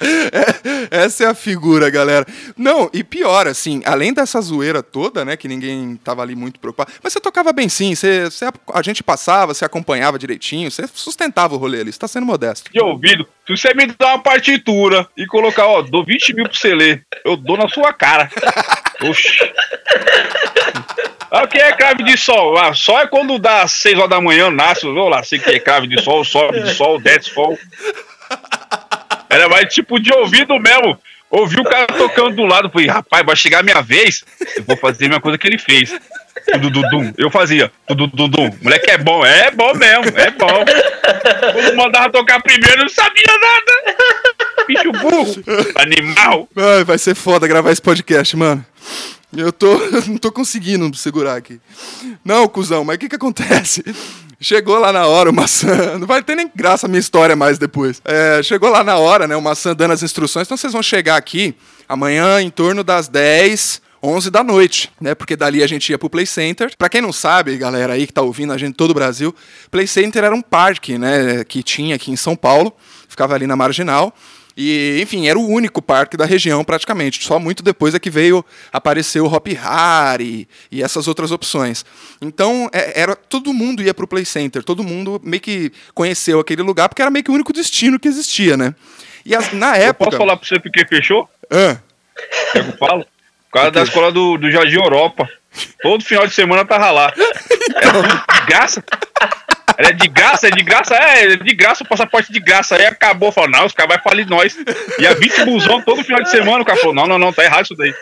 É, 0.00 1.04
essa 1.04 1.24
é 1.24 1.26
a 1.26 1.34
figura, 1.34 1.90
galera. 1.90 2.26
Não, 2.56 2.90
e 2.92 3.02
pior, 3.02 3.46
assim, 3.46 3.82
além 3.84 4.12
dessa 4.12 4.40
zoeira 4.40 4.82
toda, 4.82 5.24
né, 5.24 5.36
que 5.36 5.48
ninguém 5.48 5.96
tava 5.96 6.22
ali 6.22 6.36
muito 6.36 6.60
preocupado, 6.60 6.92
mas 7.02 7.12
você 7.12 7.20
tocava 7.20 7.52
bem 7.52 7.68
sim, 7.68 7.94
você, 7.94 8.24
você 8.24 8.46
a 8.72 8.82
gente 8.82 9.02
passava, 9.02 9.54
você 9.54 9.64
acompanhava 9.64 10.18
direitinho, 10.18 10.70
você 10.70 10.86
sustentava 10.94 11.54
o 11.54 11.58
rolê 11.58 11.80
ali, 11.80 11.92
você 11.92 11.98
tá 11.98 12.08
sendo 12.08 12.26
modesto. 12.26 12.70
De 12.72 12.80
ouvido, 12.80 13.26
se 13.46 13.56
você 13.56 13.74
me 13.74 13.86
dá 13.86 14.08
uma 14.08 14.22
partitura 14.22 15.08
e 15.16 15.26
colocar, 15.26 15.66
ó, 15.66 15.82
dou 15.82 16.04
20 16.04 16.34
mil 16.34 16.44
pra 16.44 16.58
você 16.58 16.74
ler, 16.74 17.02
eu 17.24 17.36
dou 17.36 17.56
na 17.56 17.68
sua 17.68 17.92
cara. 17.92 18.30
Oxi. 19.02 19.38
Ah, 21.30 21.44
o 21.44 21.48
que 21.48 21.58
é 21.58 21.72
crave 21.72 22.02
de 22.02 22.16
sol? 22.16 22.56
Ah, 22.56 22.72
só 22.72 23.00
é 23.00 23.06
quando 23.06 23.38
dá 23.38 23.66
6 23.66 23.98
horas 23.98 24.10
da 24.10 24.20
manhã, 24.20 24.50
nasce, 24.50 24.86
vou 24.86 25.08
lá, 25.08 25.22
sei 25.22 25.38
que 25.38 25.50
é 25.50 25.58
crave 25.58 25.86
de 25.86 26.02
sol, 26.02 26.24
sobe 26.24 26.62
de 26.62 26.74
sol, 26.74 26.98
desce 27.00 27.30
sol. 27.30 27.58
Era 29.28 29.48
mais 29.48 29.72
tipo 29.72 30.00
de 30.00 30.12
ouvido 30.12 30.58
mesmo. 30.58 30.98
Ouvi 31.30 31.60
o 31.60 31.64
cara 31.64 31.86
tocando 31.86 32.36
do 32.36 32.46
lado, 32.46 32.70
falei, 32.70 32.88
rapaz, 32.88 33.24
vai 33.24 33.36
chegar 33.36 33.60
a 33.60 33.62
minha 33.62 33.82
vez, 33.82 34.24
eu 34.56 34.64
vou 34.64 34.76
fazer 34.78 35.04
a 35.04 35.08
mesma 35.08 35.20
coisa 35.20 35.36
que 35.36 35.46
ele 35.46 35.58
fez. 35.58 35.94
Tudududum. 36.52 37.12
Eu 37.18 37.30
fazia. 37.30 37.70
Tudududum. 37.86 38.50
Moleque 38.62 38.90
é 38.90 38.96
bom. 38.96 39.24
É 39.26 39.50
bom 39.50 39.74
mesmo. 39.74 40.18
É 40.18 40.30
bom. 40.30 40.64
Quando 41.52 41.76
mandava 41.76 42.10
tocar 42.10 42.40
primeiro, 42.40 42.80
eu 42.80 42.84
não 42.84 42.88
sabia 42.88 43.26
nada. 43.26 44.66
Bicho 44.66 44.92
burro. 44.92 45.34
Animal. 45.76 46.48
vai 46.86 46.96
ser 46.96 47.14
foda 47.14 47.46
gravar 47.46 47.70
esse 47.70 47.82
podcast, 47.82 48.34
mano. 48.36 48.64
Eu 49.36 49.52
tô. 49.52 49.78
não 50.08 50.16
tô 50.16 50.32
conseguindo 50.32 50.94
segurar 50.96 51.36
aqui. 51.36 51.60
Não, 52.24 52.48
cuzão, 52.48 52.84
mas 52.84 52.96
o 52.96 52.98
que 52.98 53.08
que 53.08 53.16
acontece? 53.16 53.84
Chegou 54.40 54.78
lá 54.78 54.92
na 54.92 55.06
hora 55.06 55.30
o 55.30 55.34
maçã. 55.34 55.98
Não 55.98 56.06
vai 56.06 56.22
ter 56.22 56.36
nem 56.36 56.48
graça 56.54 56.86
a 56.86 56.88
minha 56.88 57.00
história 57.00 57.34
mais 57.34 57.58
depois. 57.58 58.00
É, 58.04 58.40
chegou 58.40 58.70
lá 58.70 58.84
na 58.84 58.96
hora, 58.96 59.26
né? 59.26 59.34
O 59.34 59.42
maçã 59.42 59.74
dando 59.74 59.90
as 59.90 60.02
instruções. 60.04 60.46
Então 60.46 60.56
vocês 60.56 60.72
vão 60.72 60.80
chegar 60.80 61.16
aqui 61.16 61.56
amanhã 61.88 62.40
em 62.40 62.48
torno 62.48 62.84
das 62.84 63.08
10. 63.08 63.82
11 64.00 64.30
da 64.30 64.44
noite, 64.44 64.92
né? 65.00 65.12
Porque 65.12 65.34
dali 65.34 65.60
a 65.60 65.66
gente 65.66 65.90
ia 65.90 65.98
pro 65.98 66.08
Play 66.08 66.24
Center. 66.24 66.70
Para 66.78 66.88
quem 66.88 67.02
não 67.02 67.12
sabe, 67.12 67.56
galera 67.56 67.94
aí 67.94 68.06
que 68.06 68.12
tá 68.12 68.22
ouvindo 68.22 68.52
a 68.52 68.56
gente 68.56 68.76
todo 68.76 68.92
o 68.92 68.94
Brasil, 68.94 69.34
Play 69.72 69.88
Center 69.88 70.22
era 70.22 70.32
um 70.32 70.40
parque, 70.40 70.96
né, 70.96 71.42
que 71.42 71.64
tinha 71.64 71.96
aqui 71.96 72.12
em 72.12 72.16
São 72.16 72.36
Paulo, 72.36 72.72
ficava 73.08 73.34
ali 73.34 73.44
na 73.44 73.56
Marginal. 73.56 74.14
E, 74.60 74.98
enfim, 75.00 75.28
era 75.28 75.38
o 75.38 75.48
único 75.48 75.80
parque 75.80 76.16
da 76.16 76.24
região 76.24 76.64
praticamente. 76.64 77.24
Só 77.24 77.38
muito 77.38 77.62
depois 77.62 77.94
é 77.94 78.00
que 78.00 78.10
veio 78.10 78.44
aparecer 78.72 79.20
o 79.20 79.32
Hop 79.32 79.46
Harry 79.46 80.48
e 80.68 80.82
essas 80.82 81.06
outras 81.06 81.30
opções. 81.30 81.84
Então, 82.20 82.68
é, 82.72 83.00
era 83.00 83.14
todo 83.14 83.54
mundo 83.54 83.80
ia 83.80 83.94
para 83.94 84.04
o 84.04 84.08
Play 84.08 84.24
Center, 84.24 84.64
todo 84.64 84.82
mundo 84.82 85.20
meio 85.22 85.40
que 85.40 85.70
conheceu 85.94 86.40
aquele 86.40 86.62
lugar 86.62 86.88
porque 86.88 87.00
era 87.00 87.10
meio 87.10 87.24
que 87.24 87.30
o 87.30 87.34
único 87.34 87.52
destino 87.52 88.00
que 88.00 88.08
existia, 88.08 88.56
né? 88.56 88.74
E 89.24 89.32
as, 89.32 89.52
na 89.52 89.76
época. 89.76 90.06
Eu 90.06 90.10
posso 90.10 90.18
falar 90.18 90.36
para 90.36 90.48
você 90.48 90.58
porque 90.58 90.84
fechou? 90.86 91.28
Ah. 91.48 91.76
Eu 92.52 92.64
falo. 92.78 93.04
Por 93.04 93.52
causa 93.52 93.70
da 93.70 93.82
escola 93.82 94.10
do, 94.10 94.36
do 94.38 94.50
Jardim 94.50 94.74
Europa. 94.74 95.28
Todo 95.80 96.04
final 96.04 96.26
de 96.26 96.34
semana 96.34 96.64
tava 96.64 96.90
lá. 96.90 97.12
É 97.70 97.92
tudo 97.92 98.08
de 98.08 98.46
graça. 98.46 98.82
É 99.76 99.92
de 99.92 100.08
graça, 100.08 100.48
é 100.48 100.50
de 100.50 100.62
graça, 100.62 100.94
é, 100.94 101.32
é 101.32 101.36
de 101.36 101.54
graça, 101.54 101.84
o 101.84 101.86
passaporte 101.86 102.32
de 102.32 102.40
graça. 102.40 102.76
Aí 102.76 102.86
acabou, 102.86 103.30
falou, 103.30 103.50
não, 103.50 103.66
os 103.66 103.72
caras 103.72 103.96
vão 103.96 104.02
falir 104.02 104.26
nós. 104.28 104.56
E 104.98 105.06
a 105.06 105.14
20 105.14 105.44
busão 105.44 105.82
todo 105.82 106.02
final 106.02 106.22
de 106.22 106.30
semana, 106.30 106.62
o 106.62 106.64
cara 106.64 106.78
falou, 106.78 106.94
não, 106.94 107.06
não, 107.06 107.18
não, 107.18 107.32
tá 107.32 107.44
errado 107.44 107.64
isso 107.64 107.76
daí. 107.76 107.94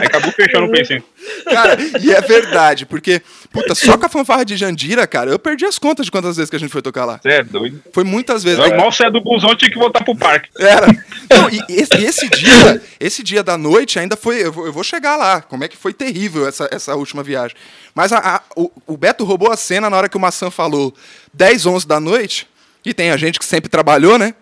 Aí 0.00 0.06
acabou 0.06 0.32
fechando 0.32 0.66
o 0.66 0.70
pensinho. 0.70 1.02
Cara, 1.44 1.76
e 2.00 2.12
é 2.12 2.20
verdade, 2.20 2.86
porque, 2.86 3.22
puta, 3.52 3.74
só 3.74 3.96
com 3.98 4.06
a 4.06 4.08
fanfarra 4.08 4.44
de 4.44 4.56
Jandira, 4.56 5.06
cara, 5.06 5.30
eu 5.30 5.38
perdi 5.38 5.64
as 5.64 5.78
contas 5.78 6.06
de 6.06 6.10
quantas 6.12 6.36
vezes 6.36 6.48
que 6.50 6.56
a 6.56 6.58
gente 6.58 6.70
foi 6.70 6.82
tocar 6.82 7.04
lá. 7.04 7.18
Você 7.22 7.28
é 7.28 7.42
doido. 7.44 7.82
Foi 7.92 8.02
muitas 8.04 8.42
vezes. 8.42 8.58
Eu 8.58 8.76
mal 8.76 8.90
saia 8.90 9.10
do 9.10 9.20
busão, 9.20 9.54
tinha 9.56 9.70
que 9.70 9.78
voltar 9.78 10.02
pro 10.04 10.16
parque. 10.16 10.48
Era. 10.58 10.86
Não, 11.30 11.48
e 11.50 11.60
esse, 11.68 11.94
esse 12.04 12.28
dia, 12.30 12.82
esse 12.98 13.22
dia 13.22 13.42
da 13.42 13.56
noite 13.58 13.98
ainda 13.98 14.16
foi. 14.16 14.44
Eu 14.44 14.52
vou, 14.52 14.66
eu 14.66 14.72
vou 14.72 14.82
chegar 14.84 15.16
lá. 15.16 15.40
Como 15.42 15.64
é 15.64 15.68
que 15.68 15.76
foi 15.76 15.92
terrível 15.92 16.46
essa, 16.48 16.68
essa 16.72 16.94
última 16.94 17.22
viagem. 17.22 17.56
Mas 17.94 18.12
a- 18.12 18.18
a- 18.18 18.42
o, 18.56 18.70
o 18.86 18.96
Beto 18.96 19.24
roubou 19.24 19.50
a 19.52 19.56
cena 19.56 19.88
na 19.90 19.96
hora 19.96 20.08
que 20.08 20.16
o 20.16 20.20
Maçã 20.20 20.50
falou 20.50 20.94
10, 21.34 21.66
11 21.66 21.86
da 21.86 22.00
noite. 22.00 22.46
E 22.84 22.92
tem 22.92 23.10
a 23.10 23.16
gente 23.16 23.38
que 23.38 23.44
sempre 23.44 23.70
trabalhou, 23.70 24.18
né? 24.18 24.34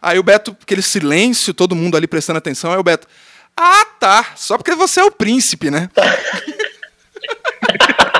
Aí 0.00 0.18
o 0.18 0.22
Beto, 0.22 0.56
aquele 0.62 0.82
silêncio, 0.82 1.52
todo 1.52 1.74
mundo 1.74 1.96
ali 1.96 2.06
prestando 2.06 2.38
atenção. 2.38 2.70
Aí 2.72 2.78
o 2.78 2.82
Beto. 2.84 3.06
Ah, 3.56 3.84
tá. 3.98 4.26
Só 4.36 4.56
porque 4.56 4.74
você 4.76 5.00
é 5.00 5.04
o 5.04 5.10
príncipe, 5.10 5.68
né? 5.70 5.90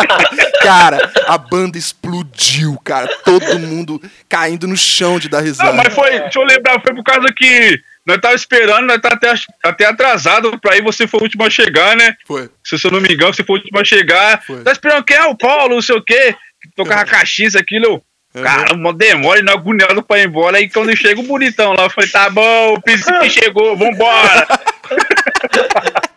cara, 0.63 1.11
a 1.27 1.39
banda 1.39 1.79
explodiu, 1.79 2.79
cara. 2.85 3.09
Todo 3.25 3.59
mundo 3.59 4.01
caindo 4.29 4.67
no 4.67 4.77
chão 4.77 5.19
de 5.19 5.29
dar 5.29 5.41
risada. 5.41 5.71
Não, 5.71 5.77
mas 5.77 5.95
foi, 5.95 6.21
deixa 6.21 6.39
eu 6.39 6.45
lembrar, 6.45 6.81
foi 6.81 6.95
por 6.95 7.05
causa 7.05 7.29
que 7.35 7.81
nós 8.07 8.19
tava 8.19 8.35
esperando, 8.35 8.87
nós 8.87 9.01
tá 9.01 9.11
até, 9.11 9.35
até 9.63 9.85
atrasado 9.85 10.59
pra 10.59 10.77
ir, 10.77 10.83
você 10.83 11.07
foi 11.07 11.21
o 11.21 11.23
último 11.25 11.45
a 11.45 11.51
chegar, 11.51 11.95
né? 11.97 12.17
Foi. 12.27 12.49
Se 12.65 12.83
eu 12.83 12.91
não 12.91 13.01
me 13.01 13.13
engano, 13.13 13.35
você 13.35 13.45
foi 13.45 13.57
o 13.57 13.59
último 13.61 13.79
a 13.79 13.85
chegar. 13.85 14.43
Foi. 14.47 14.63
Tá 14.63 14.73
esperando 14.73 15.05
quem 15.05 15.17
é 15.17 15.25
o 15.25 15.37
Paulo, 15.37 15.75
não 15.75 15.83
sei 15.83 15.97
o 15.97 16.03
quê. 16.03 16.35
Tocava 16.75 17.05
caixinha, 17.05 17.49
isso, 17.49 17.59
aquilo. 17.59 18.03
Uhum. 18.35 18.43
Cara, 18.43 18.75
uma 18.75 18.95
demora 18.95 19.41
e 19.41 19.43
não 19.43 19.53
agoniado 19.53 20.03
pra 20.03 20.19
ir 20.19 20.27
embora. 20.27 20.57
Aí 20.57 20.71
quando 20.71 20.97
chega 20.97 21.21
o 21.21 21.25
bonitão 21.25 21.75
lá, 21.75 21.85
eu 21.85 21.91
falei, 21.91 22.11
tá 22.11 22.31
bom, 22.31 22.75
o 22.75 22.81
príncipe 22.81 23.29
chegou, 23.31 23.77
vambora. 23.77 24.47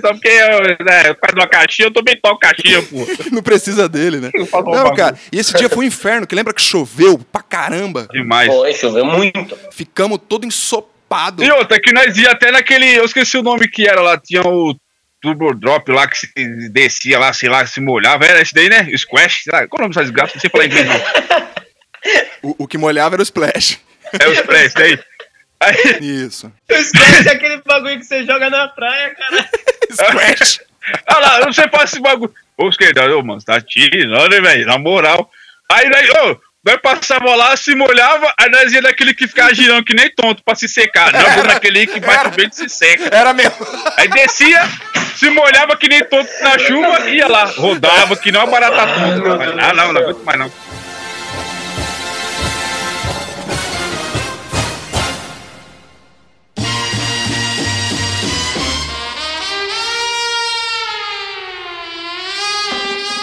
Só 0.00 0.12
porque 0.12 0.28
eu, 0.28 0.84
né, 0.84 1.14
faz 1.20 1.34
uma 1.34 1.46
caixinha, 1.46 1.88
eu 1.88 1.92
também 1.92 2.18
toco 2.20 2.38
caixinha, 2.38 2.82
pô. 2.82 3.06
Não 3.30 3.42
precisa 3.42 3.88
dele, 3.88 4.18
né? 4.18 4.30
Eu 4.34 4.46
faço 4.46 4.68
um 4.68 4.72
Não, 4.72 4.94
cara. 4.94 5.18
E 5.30 5.38
esse 5.38 5.54
dia 5.54 5.68
foi 5.68 5.84
um 5.84 5.88
inferno, 5.88 6.26
que 6.26 6.34
lembra 6.34 6.52
que 6.54 6.62
choveu 6.62 7.18
pra 7.18 7.42
caramba. 7.42 8.08
Demais. 8.10 8.48
Pô, 8.48 8.70
choveu 8.72 9.04
muito. 9.04 9.58
Ficamos 9.70 10.18
todo 10.28 10.46
ensopado. 10.46 11.42
E 11.42 11.50
outra, 11.50 11.80
que 11.80 11.92
nós 11.92 12.16
ia 12.16 12.30
até 12.30 12.50
naquele. 12.50 12.96
Eu 12.96 13.04
esqueci 13.04 13.36
o 13.36 13.42
nome 13.42 13.68
que 13.68 13.86
era 13.86 14.00
lá, 14.00 14.18
tinha 14.18 14.42
o 14.42 14.74
Turbo 15.20 15.54
Drop 15.54 15.90
lá 15.90 16.06
que 16.06 16.18
se 16.18 16.28
descia 16.70 17.18
lá, 17.18 17.32
sei 17.32 17.48
lá, 17.48 17.64
se 17.66 17.80
molhava. 17.80 18.24
Era 18.24 18.40
esse 18.40 18.54
daí, 18.54 18.68
né? 18.68 18.88
Squash, 18.96 19.44
sei 19.44 19.52
lá. 19.52 19.68
Qual 19.68 19.80
o 19.80 19.82
nome 19.82 19.94
dessas 19.94 20.10
graças? 20.10 20.34
Não 20.34 20.40
sei 20.40 20.50
falar 20.50 20.66
inglês, 20.66 20.86
não. 20.86 21.52
O, 22.42 22.64
o 22.64 22.66
que 22.66 22.76
molhava 22.76 23.14
era 23.14 23.22
o 23.22 23.22
splash. 23.22 23.78
É 24.20 24.28
o 24.28 24.32
Splash, 24.32 24.74
daí. 24.76 24.98
Aí, 25.62 25.98
Isso. 26.00 26.52
Esquece 26.68 27.28
aquele 27.28 27.62
bagulho 27.64 27.98
que 27.98 28.04
você 28.04 28.24
joga 28.24 28.50
na 28.50 28.68
praia, 28.68 29.14
cara. 29.14 29.48
Splash. 29.90 30.60
olha 31.08 31.18
lá, 31.18 31.40
não 31.40 31.52
sei 31.52 31.68
fazer 31.68 31.84
esse 31.84 32.00
bagulho. 32.00 32.32
Ô, 32.56 32.68
esquerda, 32.68 33.16
ô, 33.16 33.22
mano, 33.22 33.40
você 33.40 33.46
tá 33.46 33.60
tirando, 33.60 34.42
velho? 34.42 34.66
Na 34.66 34.78
moral. 34.78 35.30
Aí, 35.70 35.88
nós, 35.88 36.10
ô, 36.10 36.40
nós 36.64 36.76
passava 36.80 37.34
lá, 37.34 37.56
se 37.56 37.74
molhava, 37.74 38.32
aí 38.38 38.48
nós 38.48 38.72
ia 38.72 38.80
naquele 38.80 39.12
que 39.14 39.26
ficava 39.26 39.52
girando 39.52 39.84
que 39.84 39.94
nem 39.94 40.08
tonto 40.14 40.42
pra 40.44 40.54
se 40.54 40.68
secar. 40.68 41.12
Não, 41.12 41.30
vou 41.32 41.44
naquele 41.44 41.86
que 41.86 41.98
bate 41.98 42.28
o 42.28 42.30
vento 42.30 42.52
e 42.52 42.56
se 42.56 42.68
seca. 42.68 43.10
Era 43.14 43.32
mesmo. 43.32 43.54
Aí 43.96 44.08
descia, 44.08 44.62
se 45.16 45.28
molhava 45.30 45.76
que 45.76 45.88
nem 45.88 46.04
tonto 46.04 46.30
na 46.40 46.58
chuva, 46.58 47.10
ia 47.10 47.26
lá, 47.26 47.44
rodava 47.46 48.16
que 48.16 48.30
nem 48.30 48.40
uma 48.40 48.50
barata 48.50 48.86
tonta. 48.86 49.54
Ah, 49.60 49.72
não, 49.72 49.92
não 49.92 50.02
aguento 50.02 50.24
mais 50.24 50.38
não. 50.38 50.52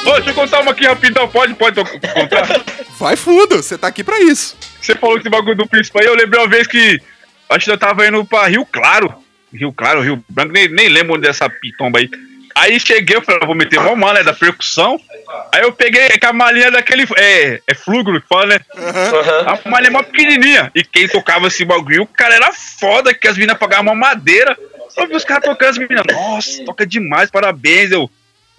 Ô, 0.09 0.13
deixa 0.15 0.29
eu 0.29 0.33
contar 0.33 0.59
uma 0.61 0.71
aqui 0.71 0.85
rapidão, 0.85 1.27
pode, 1.27 1.53
pode 1.55 1.75
to- 1.75 1.85
contar? 2.13 2.47
Vai 2.99 3.15
fundo, 3.15 3.57
você 3.57 3.77
tá 3.77 3.87
aqui 3.87 4.03
pra 4.03 4.19
isso. 4.19 4.57
Você 4.81 4.95
falou 4.95 5.15
que 5.15 5.21
esse 5.21 5.29
bagulho 5.29 5.55
do 5.55 5.67
príncipe 5.67 5.99
aí, 5.99 6.05
eu 6.05 6.15
lembrei 6.15 6.41
uma 6.41 6.47
vez 6.49 6.67
que 6.67 6.99
acho 7.49 7.65
que 7.65 7.71
eu 7.71 7.77
tava 7.77 8.07
indo 8.07 8.23
pra 8.25 8.47
Rio 8.47 8.65
Claro. 8.65 9.13
Rio 9.53 9.71
Claro, 9.73 10.01
Rio 10.01 10.23
Branco, 10.29 10.51
nem, 10.53 10.67
nem 10.69 10.89
lembro 10.89 11.15
onde 11.15 11.27
é 11.27 11.29
essa 11.29 11.49
pitomba 11.49 11.99
aí. 11.99 12.09
Aí 12.55 12.79
cheguei, 12.79 13.15
eu 13.15 13.21
falei, 13.21 13.39
"Ah, 13.41 13.45
vou 13.45 13.55
meter 13.55 13.79
uma 13.79 13.95
mala, 13.95 14.15
né, 14.15 14.23
da 14.23 14.33
percussão. 14.33 14.99
Aí 15.53 15.61
eu 15.61 15.71
peguei 15.71 16.09
com 16.17 16.27
a 16.27 16.33
malinha 16.33 16.69
daquele. 16.71 17.07
É, 17.15 17.61
é 17.65 17.73
flúgero 17.75 18.19
que 18.21 18.27
fala, 18.27 18.47
né? 18.47 18.59
Aham. 18.75 19.57
A 19.65 19.69
malinha 19.69 19.91
mó 19.91 20.03
pequenininha. 20.03 20.71
E 20.75 20.83
quem 20.83 21.07
tocava 21.07 21.47
esse 21.47 21.63
bagulho, 21.63 22.03
o 22.03 22.07
cara 22.07 22.35
era 22.35 22.51
foda, 22.51 23.13
que 23.13 23.27
as 23.27 23.35
meninas 23.37 23.57
pagavam 23.57 23.85
uma 23.93 23.95
madeira. 23.95 24.57
Eu 24.97 25.07
vi 25.07 25.15
os 25.15 25.23
caras 25.23 25.45
tocando, 25.45 25.69
as 25.69 25.77
meninas, 25.77 26.03
nossa, 26.11 26.65
toca 26.65 26.85
demais, 26.85 27.31
parabéns. 27.31 27.91
Eu, 27.91 28.09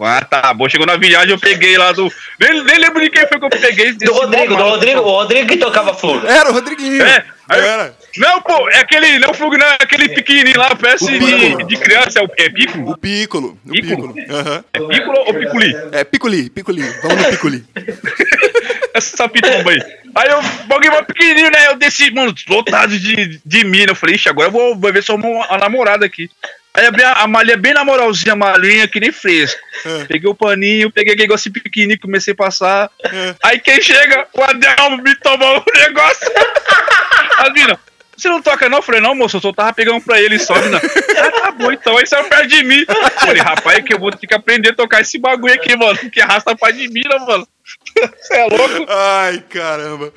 ah, 0.05 0.25
tá 0.25 0.53
bom. 0.55 0.69
Chegou 0.69 0.87
na 0.87 0.97
viagem, 0.97 1.31
eu 1.31 1.39
peguei 1.39 1.77
lá 1.77 1.93
do. 1.93 2.11
Nem, 2.39 2.65
nem 2.65 2.79
lembro 2.79 3.01
de 3.01 3.11
quem 3.11 3.27
foi 3.27 3.39
que 3.39 3.45
eu 3.45 3.51
peguei. 3.51 3.93
Do 3.93 4.13
Rodrigo, 4.13 4.57
do. 4.57 4.63
Rodrigo, 4.63 5.01
o 5.01 5.11
Rodrigo 5.11 5.49
que 5.49 5.57
tocava 5.57 5.95
flor. 5.95 6.25
Era 6.27 6.51
o 6.51 6.53
Rodriguinho. 6.53 7.03
É, 7.03 7.25
aí- 7.49 7.61
Era. 7.61 7.95
Não, 8.17 8.43
pô, 8.43 8.69
é 8.69 8.79
aquele. 8.81 9.19
Não 9.21 9.31
é 9.31 9.35
Flug, 9.35 9.57
não, 9.57 9.67
é 9.67 9.77
aquele 9.81 10.09
pequenininho 10.09 10.59
lá, 10.59 10.75
parece 10.75 11.07
de, 11.07 11.65
de 11.65 11.77
criança. 11.77 12.19
É, 12.19 12.23
o, 12.23 12.29
é 12.37 12.49
Piccolo? 12.51 12.91
O 12.91 12.97
Piccolo. 12.97 13.59
O 13.65 13.71
Piccolo? 13.71 14.15
Aham. 14.29 14.65
É 14.73 14.81
Piccolo 14.81 15.19
ou 15.27 15.35
Piccoli? 15.35 15.77
É, 15.93 16.05
Piccoli, 16.05 16.51
Piccoli. 16.51 16.83
Vamos 17.03 17.23
no 17.23 17.31
Piccoli. 17.31 17.65
Essa 18.95 19.29
pitomba 19.29 19.71
aí. 19.71 19.81
Aí 20.17 20.29
eu, 20.29 20.43
bagulho 20.67 20.91
mais 20.91 21.07
pequenininho, 21.07 21.51
né? 21.51 21.69
Eu 21.69 21.77
desci, 21.77 22.11
mano, 22.11 22.35
lotado 22.49 22.99
de, 22.99 23.41
de 23.45 23.65
mina. 23.65 23.93
Eu 23.93 23.97
falei, 23.97 24.17
ixi, 24.17 24.29
agora 24.29 24.49
eu 24.49 24.53
vou, 24.53 24.77
vou 24.77 24.93
ver 24.93 25.03
se 25.03 25.11
eu 25.11 25.17
arrumo 25.17 25.33
uma, 25.33 25.47
uma 25.47 25.59
namorada 25.59 26.05
aqui. 26.05 26.29
Aí 26.73 26.87
abri 26.87 27.03
a, 27.03 27.13
a 27.15 27.27
malinha 27.27 27.57
bem 27.57 27.75
na 27.75 27.85
moralzinha, 27.85 28.33
a 28.33 28.37
malinha 28.37 28.87
que 28.87 29.01
nem 29.01 29.11
fresco. 29.11 29.61
É. 29.85 30.05
Peguei 30.05 30.31
o 30.31 30.35
paninho, 30.35 30.91
peguei 30.91 31.15
aquele 31.15 31.29
negócio 31.29 31.53
pequenininho, 31.53 32.01
comecei 32.01 32.33
a 32.33 32.37
passar. 32.37 32.91
É. 33.05 33.35
Aí 33.43 33.59
quem 33.59 33.81
chega, 33.81 34.27
o 34.33 34.43
Adelmo 34.43 35.03
me 35.03 35.15
tomou 35.17 35.59
o 35.59 35.79
negócio. 35.79 36.31
As 37.39 37.53
mina, 37.53 37.79
você 38.21 38.29
não 38.29 38.43
toca 38.43 38.69
não? 38.69 38.79
Eu 38.79 38.83
falei, 38.83 39.01
não, 39.01 39.15
moço, 39.15 39.39
eu 39.39 39.41
só 39.41 39.51
tava 39.51 39.73
pegando 39.73 40.01
pra 40.03 40.21
ele 40.21 40.39
só, 40.39 40.55
mina. 40.61 40.79
Ah, 40.79 41.31
tá 41.31 41.51
bom, 41.53 41.73
então. 41.73 41.97
Aí 41.97 42.07
saiu 42.07 42.25
perto 42.25 42.49
de 42.49 42.63
mim. 42.63 42.85
Eu 42.87 43.11
Falei, 43.13 43.43
rapaz, 43.43 43.79
é 43.79 43.83
que 43.83 43.95
eu 43.95 43.99
vou 43.99 44.11
ter 44.11 44.27
que 44.27 44.35
aprender 44.35 44.71
a 44.71 44.75
tocar 44.75 45.01
esse 45.01 45.19
bagulho 45.19 45.55
aqui, 45.55 45.75
mano. 45.75 45.99
Que 46.11 46.21
arrasta 46.21 46.55
pra 46.55 46.71
de 46.71 46.87
mim, 46.89 47.01
né, 47.09 47.19
mano. 47.27 47.49
Você 48.21 48.35
é 48.35 48.45
louco? 48.45 48.87
Ai, 48.89 49.43
caramba. 49.49 50.13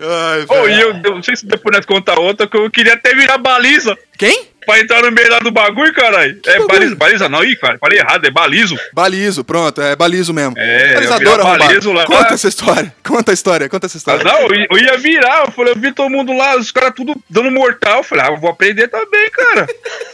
Ai, 0.00 0.46
velho. 0.46 0.68
e 0.68 0.80
eu, 0.80 1.00
eu 1.04 1.14
não 1.14 1.22
sei 1.22 1.36
se 1.36 1.46
depois 1.46 1.76
nós 1.76 1.86
contar 1.86 2.18
outra, 2.18 2.48
que 2.48 2.56
eu 2.56 2.68
queria 2.70 2.94
até 2.94 3.14
virar 3.14 3.38
baliza 3.38 3.96
Quem? 4.18 4.48
Pra 4.66 4.80
entrar 4.80 5.02
no 5.02 5.10
meio 5.12 5.30
lá 5.30 5.38
do 5.38 5.50
bagulho, 5.50 5.92
caralho. 5.92 6.38
É 6.46 6.52
bagulho? 6.52 6.68
baliza, 6.68 6.96
baliza 6.96 7.28
não, 7.28 7.44
ih, 7.44 7.56
cara, 7.56 7.78
falei 7.78 7.98
errado, 7.98 8.24
é 8.26 8.30
balizo. 8.30 8.78
Balizo, 8.92 9.44
pronto, 9.44 9.80
é 9.80 9.94
balizo 9.96 10.32
mesmo. 10.32 10.54
É, 10.58 10.94
Balizador 10.94 11.42
balizo 11.58 11.92
lá. 11.92 12.04
Conta 12.04 12.34
essa 12.34 12.48
história. 12.48 12.94
Conta 13.04 13.30
a 13.30 13.34
história, 13.34 13.68
conta 13.68 13.86
essa 13.86 13.96
Ah, 13.96 13.98
história. 13.98 14.24
não, 14.24 14.40
eu, 14.42 14.78
ia- 14.78 14.96
virar, 14.98 15.44
eu 15.46 15.52
falei, 15.52 15.72
eu 15.74 15.78
vi 15.78 15.92
todo 15.92 16.10
mundo 16.10 16.32
lá, 16.32 16.56
os 16.56 16.70
caras 16.72 16.92
tudo 16.96 17.14
dando 17.28 17.50
mortal. 17.50 17.98
Eu 17.98 18.02
falei, 18.04 18.24
ah, 18.24 18.30
eu 18.30 18.36
vou 18.38 18.50
aprender 18.50 18.88
também, 18.88 19.30
cara. 19.30 19.66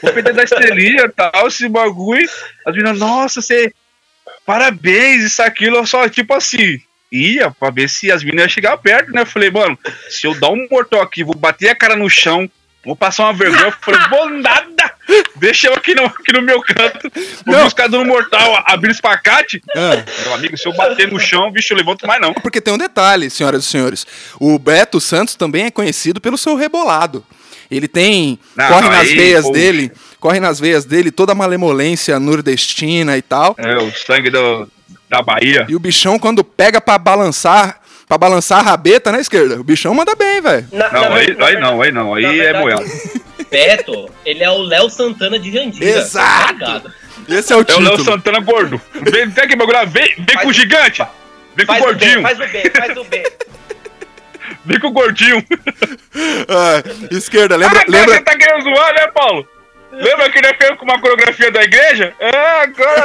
Vou 0.03 0.11
aprender 0.11 0.33
da 0.33 0.43
estrelinha 0.43 1.05
e 1.05 1.09
tal, 1.09 1.47
esse 1.47 1.69
bagulho. 1.69 2.29
As 2.67 2.75
meninas, 2.75 2.99
nossa, 2.99 3.41
você. 3.41 3.73
Parabéns, 4.45 5.23
isso, 5.25 5.43
aquilo, 5.43 5.77
eu 5.77 5.87
só, 5.87 6.09
tipo 6.09 6.35
assim. 6.35 6.79
Ia 7.13 7.51
pra 7.51 7.71
ver 7.71 7.89
se 7.89 8.11
as 8.11 8.23
meninas 8.23 8.45
iam 8.45 8.51
chegar 8.51 8.77
perto, 8.79 9.11
né? 9.13 9.23
Eu 9.23 9.27
falei, 9.27 9.51
mano, 9.51 9.77
se 10.09 10.27
eu 10.29 10.35
dar 10.39 10.51
um 10.51 10.67
mortal 10.71 11.03
aqui, 11.03 11.25
vou 11.25 11.35
bater 11.35 11.69
a 11.69 11.75
cara 11.75 11.97
no 11.97 12.09
chão, 12.09 12.49
vou 12.85 12.97
passar 12.97 13.25
uma 13.25 13.33
vergonha. 13.33 13.67
Eu 13.67 13.73
falei, 13.81 14.01
vou 14.09 14.31
nada! 14.31 14.93
Deixa 15.37 15.69
eu 15.69 15.75
aqui 15.75 15.95
no, 15.95 16.05
aqui 16.05 16.33
no 16.33 16.43
meu 16.43 16.61
canto. 16.63 17.11
Vou 17.45 17.57
Não. 17.57 17.65
buscar 17.65 17.89
mortal, 17.89 18.63
abrir 18.67 18.91
espacate. 18.93 19.63
Ah, 19.77 20.05
Meu 20.25 20.35
amigo, 20.35 20.57
se 20.57 20.69
eu 20.69 20.73
bater 20.75 21.11
no 21.11 21.19
chão, 21.19 21.51
bicho, 21.51 21.73
eu 21.73 21.77
levanto 21.79 22.07
mais 22.07 22.21
não. 22.21 22.33
porque 22.35 22.61
tem 22.61 22.73
um 22.73 22.79
detalhe, 22.79 23.29
senhoras 23.29 23.65
e 23.65 23.67
senhores. 23.67 24.07
O 24.39 24.59
Beto 24.59 25.01
Santos 25.01 25.35
também 25.35 25.65
é 25.67 25.71
conhecido 25.71 26.21
pelo 26.21 26.39
seu 26.39 26.55
rebolado. 26.55 27.25
Ele 27.71 27.87
tem. 27.89 28.39
Não, 28.57 28.69
corre 28.69 28.89
nas 28.89 29.09
aí, 29.09 29.17
veias 29.17 29.45
pô. 29.45 29.53
dele. 29.53 29.93
Corre 30.19 30.41
nas 30.41 30.61
veias 30.61 30.85
dele 30.85 31.11
toda 31.11 31.33
a 31.33 31.35
malemolência 31.35 32.19
nordestina 32.21 33.17
e 33.17 33.23
tal. 33.23 33.55
É, 33.59 33.77
o 33.79 33.91
sangue 33.93 34.29
do, 34.29 34.69
da 35.09 35.23
Bahia. 35.23 35.67
E 35.69 35.75
o 35.75 35.79
bichão, 35.81 36.19
quando 36.19 36.45
pega 36.45 36.81
pra 36.81 36.99
balançar. 36.99 37.80
Pra 38.11 38.19
balançar 38.19 38.59
a 38.59 38.63
rabeta 38.63 39.13
na 39.13 39.21
esquerda. 39.21 39.61
O 39.61 39.63
bichão 39.63 39.95
manda 39.95 40.17
bem, 40.17 40.41
velho. 40.41 40.67
Não, 40.73 40.91
na 40.91 41.15
aí, 41.15 41.37
aí 41.39 41.61
não, 41.61 41.81
aí 41.81 41.93
não, 41.93 42.13
aí 42.13 42.25
é 42.25 42.33
verdade, 42.33 42.59
moela. 42.59 42.85
Beto, 43.49 44.11
ele 44.27 44.43
é 44.43 44.51
o 44.51 44.63
Léo 44.63 44.91
Santana 44.91 45.39
de 45.39 45.53
Jandira. 45.53 46.01
Exato. 46.01 46.59
tá 46.59 46.67
ligado? 46.67 46.93
Esse 47.29 47.53
é 47.53 47.57
o 47.57 47.61
É 47.61 47.73
o 47.73 47.79
Léo 47.79 47.91
título. 47.91 48.05
Santana 48.05 48.41
gordo. 48.41 48.81
Vem, 48.95 49.29
bagulho 49.57 49.79
lá, 49.79 49.85
vem, 49.85 50.13
vem 50.17 50.27
Faz 50.27 50.43
com 50.43 50.49
o 50.49 50.53
gigante. 50.53 51.07
Vem 51.55 51.65
com 51.65 51.73
o 51.73 51.77
Faz 51.77 51.83
o 51.83 51.87
B, 51.87 51.87
gordinho. 51.87 52.23
faz 52.23 52.41
o 52.41 52.47
B, 52.49 52.73
faz 52.77 52.97
o 52.97 53.05
B. 53.05 53.33
Vem 54.67 54.81
com 54.81 54.89
o 54.89 54.93
gordinho. 54.93 55.45
Ah, 56.49 56.83
esquerda, 57.13 57.55
lembra. 57.55 57.79
ah, 57.79 57.85
lembra... 57.87 58.17
você 58.17 58.23
tá 58.23 58.37
querendo 58.37 58.65
zoar, 58.65 58.93
né, 58.93 59.07
Paulo? 59.15 59.49
Lembra 59.93 60.29
que 60.31 60.39
ele 60.39 60.55
fez 60.55 60.77
com 60.77 60.85
uma 60.85 61.01
coreografia 61.01 61.53
da 61.53 61.63
igreja? 61.63 62.13
É, 62.19 62.37
agora. 62.63 63.05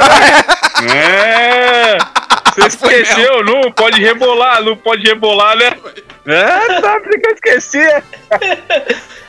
é. 0.92 2.25
Você 2.56 2.66
esqueceu, 2.68 3.44
não 3.44 3.70
pode 3.70 4.00
rebolar, 4.00 4.62
não 4.62 4.76
pode 4.76 5.06
rebolar, 5.06 5.56
né? 5.56 5.76
É, 6.26 6.80
tá 6.80 6.98
brincando, 7.00 7.34
esqueci. 7.34 7.86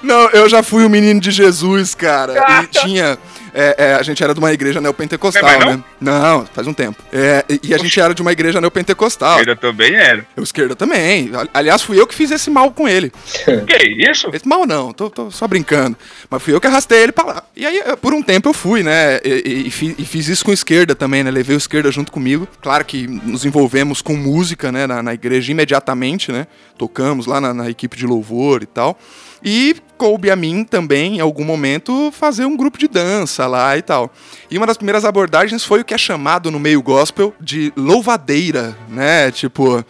Não, 0.02 0.30
eu 0.30 0.48
já 0.48 0.64
fui 0.64 0.86
o 0.86 0.90
menino 0.90 1.20
de 1.20 1.32
Jesus, 1.32 1.94
cara. 1.94 2.64
E 2.64 2.68
tinha. 2.86 3.18
É, 3.60 3.76
é, 3.78 3.94
a 3.96 4.04
gente 4.04 4.24
era 4.24 4.34
de 4.36 4.40
uma 4.40 4.54
igreja 4.54 4.80
neopentecostal, 4.80 5.42
Não 5.44 5.50
é 5.50 5.58
mais 5.66 5.78
né? 5.78 5.84
Não, 6.00 6.46
faz 6.54 6.68
um 6.68 6.74
tempo. 6.74 7.02
É, 7.12 7.44
e 7.64 7.74
a 7.74 7.78
gente 7.80 8.00
era 8.00 8.14
de 8.14 8.22
uma 8.22 8.32
igreja 8.32 8.62
neopentecostal. 8.62 9.40
Ele 9.40 9.56
também 9.56 9.96
era. 9.96 10.24
Eu 10.38 10.44
esquerda 10.44 10.76
também. 10.76 11.32
Aliás, 11.54 11.82
fui 11.82 12.00
eu 12.00 12.06
que 12.06 12.14
fiz 12.14 12.30
esse 12.30 12.50
mal 12.52 12.70
com 12.72 12.88
ele. 12.88 13.12
Que 13.68 14.10
isso? 14.10 14.30
Esse 14.32 14.48
mal 14.48 14.66
não, 14.68 14.94
tô, 14.94 15.10
tô 15.10 15.32
só 15.32 15.48
brincando. 15.48 15.98
Mas 16.30 16.44
fui 16.44 16.54
eu 16.54 16.62
que 16.62 16.68
arrastei 16.68 17.02
ele 17.02 17.12
pra 17.12 17.26
lá. 17.26 17.44
E 17.56 17.66
aí, 17.66 17.82
por 18.00 18.14
um 18.14 18.22
tempo 18.22 18.50
eu 18.50 18.54
fui, 18.54 18.84
né? 18.84 19.18
E, 19.26 19.44
e- 19.46 19.68
e 19.68 19.72
fi- 19.72 19.96
e 19.98 20.06
fiz 20.06 20.28
isso 20.28 20.46
com 20.46 20.54
esquerda 20.54 20.94
também, 20.94 21.24
né? 21.24 21.32
Levei 21.32 21.56
o 21.56 21.58
esquerda 21.58 21.92
junto 21.92 22.12
comigo. 22.12 22.48
Claro 22.62 22.86
que 22.86 23.08
nos 23.08 23.44
envolvemos 23.46 24.02
com 24.02 24.16
música, 24.16 24.72
né? 24.72 24.86
Na, 24.86 25.02
na 25.02 25.14
igreja 25.14 25.52
imediatamente, 25.52 26.32
né? 26.32 26.46
Tocamos 26.78 27.26
lá 27.26 27.42
na, 27.42 27.54
na 27.54 27.70
equipe 27.70 27.98
de 27.98 28.06
louvor 28.06 28.62
e 28.62 28.68
tal. 28.68 28.98
E 29.44 29.76
coube 29.98 30.30
a 30.30 30.36
mim 30.36 30.64
também, 30.64 31.18
em 31.18 31.20
algum 31.20 31.44
momento, 31.44 32.12
fazer 32.12 32.46
um 32.46 32.56
grupo 32.56 32.78
de 32.78 32.88
dança 32.88 33.48
lá 33.48 33.78
e 33.78 33.82
tal. 33.82 34.12
E 34.50 34.58
uma 34.58 34.68
das 34.68 34.78
primeiras 34.78 35.06
abordagens 35.06 35.64
foi 35.64 35.82
o 35.82 35.86
que 35.86 35.94
é 35.94 35.98
chamado 35.98 36.52
no 36.52 36.60
meio 36.60 36.82
gospel 36.82 37.34
de 37.40 37.74
louvadeira, 37.76 38.78
né? 38.90 39.32
Tipo, 39.32 39.84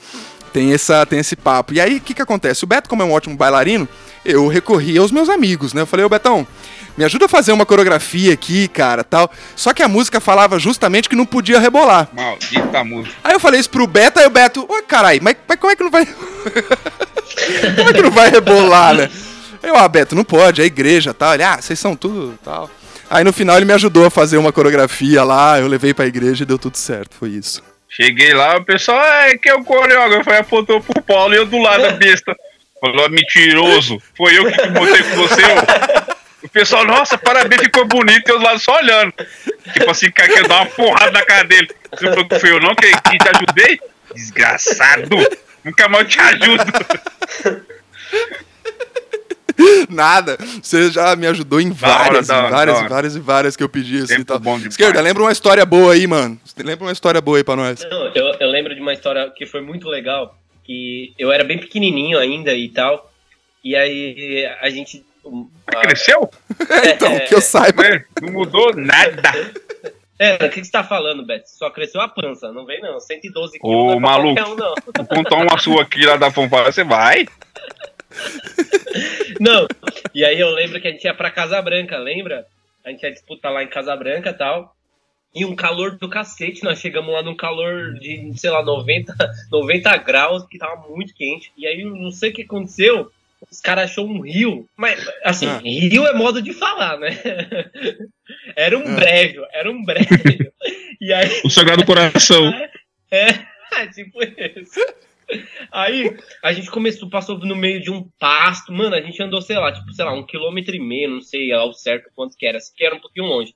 tem, 0.51 0.73
essa, 0.73 1.05
tem 1.05 1.19
esse 1.19 1.35
papo. 1.35 1.73
E 1.73 1.81
aí, 1.81 1.97
o 1.97 2.01
que, 2.01 2.13
que 2.13 2.21
acontece? 2.21 2.63
O 2.63 2.67
Beto, 2.67 2.89
como 2.89 3.03
é 3.03 3.05
um 3.05 3.11
ótimo 3.11 3.35
bailarino, 3.35 3.87
eu 4.25 4.47
recorri 4.47 4.97
aos 4.97 5.11
meus 5.11 5.29
amigos, 5.29 5.73
né? 5.73 5.81
Eu 5.81 5.87
falei, 5.87 6.05
ô 6.05 6.09
Betão, 6.09 6.47
me 6.97 7.05
ajuda 7.05 7.25
a 7.25 7.29
fazer 7.29 7.51
uma 7.51 7.65
coreografia 7.65 8.33
aqui, 8.33 8.67
cara, 8.67 9.03
tal. 9.03 9.29
Só 9.55 9.73
que 9.73 9.83
a 9.83 9.87
música 9.87 10.19
falava 10.19 10.57
justamente 10.57 11.07
que 11.07 11.15
não 11.15 11.25
podia 11.25 11.59
rebolar. 11.59 12.09
Maldita 12.13 12.83
música. 12.83 13.15
Aí 13.23 13.33
eu 13.33 13.39
falei 13.39 13.59
isso 13.59 13.69
pro 13.69 13.85
Beto, 13.85 14.19
aí 14.19 14.25
o 14.25 14.31
Beto, 14.31 14.65
ô 14.67 14.81
carai, 14.83 15.19
mas, 15.21 15.35
mas 15.47 15.59
como 15.59 15.71
é 15.71 15.75
que 15.75 15.83
não 15.83 15.91
vai. 15.91 16.05
como 17.75 17.89
é 17.89 17.93
que 17.93 18.01
não 18.01 18.11
vai 18.11 18.29
rebolar, 18.29 18.95
né? 18.95 19.09
Eu, 19.63 19.75
ah, 19.75 19.87
Beto, 19.87 20.15
não 20.15 20.23
pode, 20.23 20.61
é 20.61 20.65
igreja 20.65 21.13
tal. 21.13 21.33
Ele, 21.33 21.43
ah, 21.43 21.57
vocês 21.61 21.79
são 21.79 21.95
tudo 21.95 22.37
tal. 22.43 22.69
Aí 23.09 23.23
no 23.23 23.31
final 23.31 23.55
ele 23.55 23.65
me 23.65 23.73
ajudou 23.73 24.05
a 24.05 24.09
fazer 24.09 24.37
uma 24.37 24.51
coreografia 24.51 25.23
lá, 25.23 25.59
eu 25.59 25.67
levei 25.67 25.93
pra 25.93 26.05
igreja 26.05 26.43
e 26.43 26.45
deu 26.45 26.59
tudo 26.59 26.75
certo, 26.75 27.15
foi 27.15 27.29
isso. 27.29 27.63
Cheguei 27.89 28.33
lá, 28.33 28.57
o 28.57 28.65
pessoal, 28.65 29.01
é 29.01 29.37
que 29.37 29.49
é 29.49 29.55
o 29.55 29.63
coreógrafo, 29.63 30.29
aí 30.29 30.39
apontou 30.39 30.81
pro 30.81 31.01
Paulo 31.01 31.33
e 31.33 31.37
eu 31.37 31.45
do 31.45 31.57
lado, 31.57 31.85
a 31.85 31.91
besta. 31.91 32.35
Falou, 32.81 33.09
mentiroso, 33.09 33.97
foi 34.15 34.37
eu 34.37 34.51
que 34.51 34.69
montei 34.69 35.03
com 35.03 35.15
você. 35.15 35.41
O 36.43 36.49
pessoal, 36.49 36.85
nossa, 36.85 37.17
parabéns, 37.17 37.61
ficou 37.61 37.87
bonito, 37.87 38.29
e 38.29 38.31
eu 38.31 38.39
lado 38.39 38.59
só 38.59 38.77
olhando. 38.77 39.13
Tipo 39.73 39.89
assim, 39.89 40.11
cara, 40.11 40.29
quer 40.31 40.47
dar 40.47 40.57
uma 40.57 40.65
porrada 40.67 41.11
na 41.11 41.25
cara 41.25 41.43
dele. 41.45 41.69
Você 41.91 42.07
falou 42.09 42.27
que 42.27 42.39
foi 42.39 42.51
eu 42.51 42.59
não 42.59 42.75
que, 42.75 42.91
que 42.91 43.17
te 43.17 43.29
ajudei? 43.29 43.79
Desgraçado! 44.13 45.17
Nunca 45.63 45.89
mais 45.89 46.03
eu 46.03 46.09
te 46.09 46.19
ajudo. 46.19 46.63
Nada. 49.89 50.37
Você 50.61 50.91
já 50.91 51.15
me 51.15 51.27
ajudou 51.27 51.59
em 51.59 51.71
várias, 51.71 52.29
hora, 52.29 52.47
e 52.47 52.51
várias, 52.51 52.79
e 52.79 52.87
várias 52.87 53.15
e 53.15 53.19
várias 53.19 53.55
que 53.55 53.63
eu 53.63 53.69
pedi 53.69 53.99
assim 53.99 54.23
tal. 54.23 54.39
Esquerda, 54.67 55.01
lembra 55.01 55.23
uma 55.23 55.31
história 55.31 55.65
boa 55.65 55.93
aí, 55.93 56.05
mano. 56.07 56.39
Lembra 56.57 56.85
uma 56.85 56.91
história 56.91 57.21
boa 57.21 57.37
aí 57.37 57.43
pra 57.43 57.55
nós. 57.55 57.85
Não, 57.89 58.07
eu, 58.13 58.35
eu 58.39 58.49
lembro 58.49 58.73
de 58.75 58.81
uma 58.81 58.93
história 58.93 59.31
que 59.35 59.45
foi 59.45 59.61
muito 59.61 59.87
legal, 59.87 60.37
que 60.63 61.13
eu 61.17 61.31
era 61.31 61.43
bem 61.43 61.57
pequenininho 61.59 62.17
ainda 62.19 62.53
e 62.53 62.69
tal, 62.69 63.11
e 63.63 63.75
aí 63.75 64.45
a 64.61 64.69
gente... 64.69 65.03
a- 65.67 65.81
Cresceu? 65.81 66.29
então, 66.93 67.19
que 67.27 67.33
eu 67.35 67.41
saiba. 67.41 67.85
É, 67.85 68.03
Não 68.21 68.33
mudou 68.33 68.73
nada. 68.75 69.21
É, 70.19 70.33
o 70.33 70.49
que, 70.49 70.61
que 70.61 70.65
você 70.65 70.71
tá 70.71 70.83
falando, 70.83 71.23
Beto? 71.23 71.47
Só 71.47 71.69
cresceu 71.69 72.01
a 72.01 72.07
pança, 72.07 72.51
não 72.51 72.65
vem 72.65 72.81
não, 72.81 72.99
112 72.99 73.59
quilos 73.59 73.75
Ô, 73.75 73.85
não 73.89 73.93
é 73.93 73.99
maluco. 73.99 74.41
um, 74.49 74.55
não. 74.55 74.73
Vou 74.95 75.05
contar 75.05 75.35
uma 75.35 75.59
sua 75.59 75.83
aqui 75.83 76.03
lá 76.07 76.17
da 76.17 76.31
Fanfara, 76.31 76.71
você 76.71 76.83
vai? 76.83 77.27
Não, 79.39 79.67
e 80.13 80.25
aí 80.25 80.39
eu 80.39 80.49
lembro 80.49 80.79
que 80.81 80.87
a 80.87 80.91
gente 80.91 81.03
ia 81.03 81.13
pra 81.13 81.29
Casa 81.31 81.61
Branca, 81.61 81.97
lembra? 81.97 82.45
A 82.83 82.89
gente 82.89 83.03
ia 83.03 83.11
disputar 83.11 83.51
lá 83.51 83.63
em 83.63 83.67
Casa 83.67 83.95
Branca 83.95 84.29
e 84.29 84.33
tal. 84.33 84.75
E 85.35 85.45
um 85.45 85.55
calor 85.55 85.97
do 85.97 86.09
cacete, 86.09 86.63
nós 86.63 86.79
chegamos 86.79 87.13
lá 87.13 87.21
num 87.21 87.35
calor 87.35 87.93
de, 87.99 88.31
sei 88.37 88.49
lá, 88.49 88.63
90, 88.63 89.13
90 89.51 89.97
graus, 89.97 90.45
que 90.47 90.57
tava 90.57 90.87
muito 90.89 91.13
quente. 91.13 91.51
E 91.57 91.67
aí 91.67 91.83
não 91.83 92.09
sei 92.09 92.31
o 92.31 92.33
que 92.33 92.41
aconteceu, 92.43 93.11
os 93.51 93.59
caras 93.61 93.91
achou 93.91 94.07
um 94.07 94.21
rio. 94.21 94.67
Mas, 94.75 95.05
assim, 95.23 95.45
Ah. 95.47 95.57
rio 95.59 96.07
é 96.07 96.13
modo 96.13 96.41
de 96.41 96.53
falar, 96.53 96.97
né? 96.97 97.09
Era 98.55 98.77
um 98.77 98.87
Ah. 98.87 98.95
brejo, 98.95 99.45
era 99.53 99.69
um 99.71 99.83
brejo. 99.83 100.07
E 100.99 101.13
aí 101.13 101.41
O 101.45 101.49
Sagrado 101.49 101.85
Coração. 101.85 102.51
é, 103.11 103.27
tipo 103.93 104.19
isso. 104.23 104.79
Aí 105.71 106.15
a 106.43 106.53
gente 106.53 106.71
começou, 106.71 107.09
passou 107.09 107.37
no 107.39 107.55
meio 107.55 107.81
de 107.81 107.91
um 107.91 108.07
pasto, 108.19 108.71
mano, 108.71 108.95
a 108.95 109.01
gente 109.01 109.21
andou, 109.21 109.41
sei 109.41 109.57
lá, 109.57 109.71
tipo, 109.71 109.91
sei 109.93 110.05
lá, 110.05 110.13
um 110.13 110.25
quilômetro 110.25 110.75
e 110.75 110.79
meio, 110.79 111.09
não 111.09 111.21
sei 111.21 111.51
ao 111.51 111.73
certo 111.73 112.09
quanto 112.15 112.37
que 112.37 112.45
era, 112.45 112.57
que 112.75 112.85
era 112.85 112.95
um 112.95 112.99
pouquinho 112.99 113.25
longe. 113.25 113.53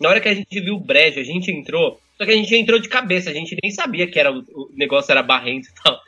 Na 0.00 0.08
hora 0.08 0.20
que 0.20 0.28
a 0.28 0.34
gente 0.34 0.60
viu 0.60 0.74
o 0.74 0.80
brejo, 0.80 1.20
a 1.20 1.24
gente 1.24 1.50
entrou, 1.52 2.00
só 2.18 2.24
que 2.24 2.32
a 2.32 2.36
gente 2.36 2.54
entrou 2.54 2.80
de 2.80 2.88
cabeça, 2.88 3.30
a 3.30 3.32
gente 3.32 3.56
nem 3.62 3.70
sabia 3.70 4.10
que 4.10 4.18
era 4.18 4.32
o, 4.32 4.70
negócio 4.74 5.12
era 5.12 5.22
barrento 5.22 5.68
e 5.68 5.82
tal. 5.82 6.00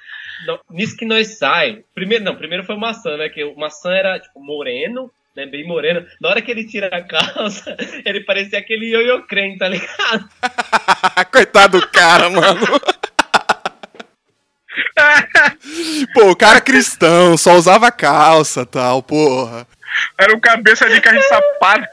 Nisso 0.70 0.96
que 0.96 1.04
nós 1.04 1.38
sai, 1.38 1.84
primeiro, 1.94 2.24
não, 2.24 2.36
primeiro 2.36 2.64
foi 2.64 2.74
o 2.74 2.80
maçã, 2.80 3.16
né, 3.16 3.28
que 3.28 3.42
o 3.44 3.56
maçã 3.56 3.92
era, 3.92 4.18
tipo, 4.18 4.40
moreno, 4.40 5.10
né, 5.36 5.46
bem 5.46 5.66
moreno. 5.66 6.04
Na 6.20 6.30
hora 6.30 6.42
que 6.42 6.50
ele 6.50 6.66
tira 6.66 6.88
a 6.88 7.02
calça, 7.02 7.76
ele 8.04 8.20
parecia 8.20 8.58
aquele 8.58 8.86
ioiô 8.86 9.22
creme, 9.22 9.56
tá 9.56 9.68
ligado? 9.68 10.28
Coitado 11.30 11.80
do 11.80 11.88
cara, 11.88 12.28
mano. 12.28 12.66
Pô, 16.14 16.30
o 16.30 16.36
cara 16.36 16.60
cristão, 16.60 17.36
só 17.36 17.54
usava 17.54 17.90
calça 17.90 18.64
tal, 18.64 19.02
porra. 19.02 19.66
Era 20.18 20.34
um 20.34 20.40
cabeça 20.40 20.88
de 20.88 21.00
carne 21.00 21.20
de 21.20 21.28
sapato. 21.28 21.88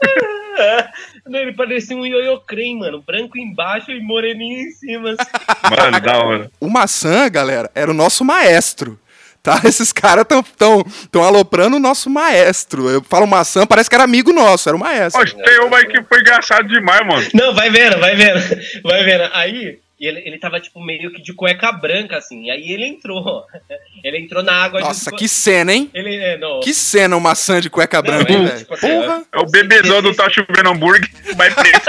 Não, 1.26 1.38
ele 1.38 1.54
parecia 1.54 1.96
um 1.96 2.04
ioiô 2.04 2.38
creme, 2.40 2.80
mano. 2.80 3.02
Branco 3.02 3.38
embaixo 3.38 3.90
e 3.90 4.00
moreninho 4.00 4.60
em 4.60 4.70
cima. 4.72 5.10
assim. 5.10 5.30
Mano, 5.74 6.00
da 6.00 6.18
hora. 6.18 6.50
O 6.60 6.68
maçã, 6.68 7.30
galera, 7.30 7.70
era 7.74 7.90
o 7.90 7.94
nosso 7.94 8.24
maestro. 8.24 9.00
Tá? 9.42 9.60
Esses 9.64 9.92
caras 9.92 10.24
tão, 10.26 10.42
tão, 10.42 10.84
tão 11.10 11.22
aloprando 11.22 11.76
o 11.76 11.80
nosso 11.80 12.08
maestro. 12.10 12.88
Eu 12.88 13.02
falo 13.02 13.26
maçã, 13.26 13.66
parece 13.66 13.88
que 13.88 13.94
era 13.94 14.04
amigo 14.04 14.32
nosso, 14.32 14.68
era 14.68 14.76
o 14.76 14.80
maestro. 14.80 15.20
Poxa, 15.20 15.36
tem 15.36 15.60
uma 15.60 15.78
aí 15.78 15.86
que 15.86 16.02
foi 16.02 16.20
engraçado 16.20 16.66
demais, 16.68 17.06
mano. 17.06 17.26
Não, 17.34 17.54
vai 17.54 17.70
vendo, 17.70 17.98
vai 17.98 18.16
vendo. 18.16 18.40
Vai 18.82 19.04
vendo. 19.04 19.30
Aí, 19.32 19.78
ele, 20.00 20.20
ele 20.24 20.38
tava, 20.38 20.60
tipo, 20.60 20.80
meio 20.80 21.12
que 21.12 21.22
de 21.22 21.32
cueca 21.32 21.70
branca, 21.72 22.16
assim. 22.18 22.50
Aí 22.50 22.72
ele 22.72 22.86
entrou. 22.86 23.44
Ele 24.02 24.18
entrou 24.18 24.42
na 24.42 24.52
água. 24.52 24.80
Nossa, 24.80 25.10
de... 25.10 25.16
que 25.16 25.26
cena, 25.26 25.72
hein? 25.72 25.90
Ele, 25.94 26.14
é, 26.16 26.36
não. 26.36 26.60
Que 26.60 26.74
cena 26.74 27.16
o 27.16 27.20
maçã 27.20 27.58
de 27.58 27.70
cueca 27.70 28.02
Não, 28.02 28.02
branca, 28.02 28.32
é, 28.32 28.56
tipo 28.58 28.74
assim, 28.74 28.86
Porra! 28.86 29.24
É 29.32 29.38
o 29.38 29.46
bebezão 29.46 30.02
do 30.02 30.14
Tá 30.14 30.28
Chovendo 30.28 30.68
Hambúrguer, 30.68 31.08
vai 31.34 31.48
preto. 31.54 31.88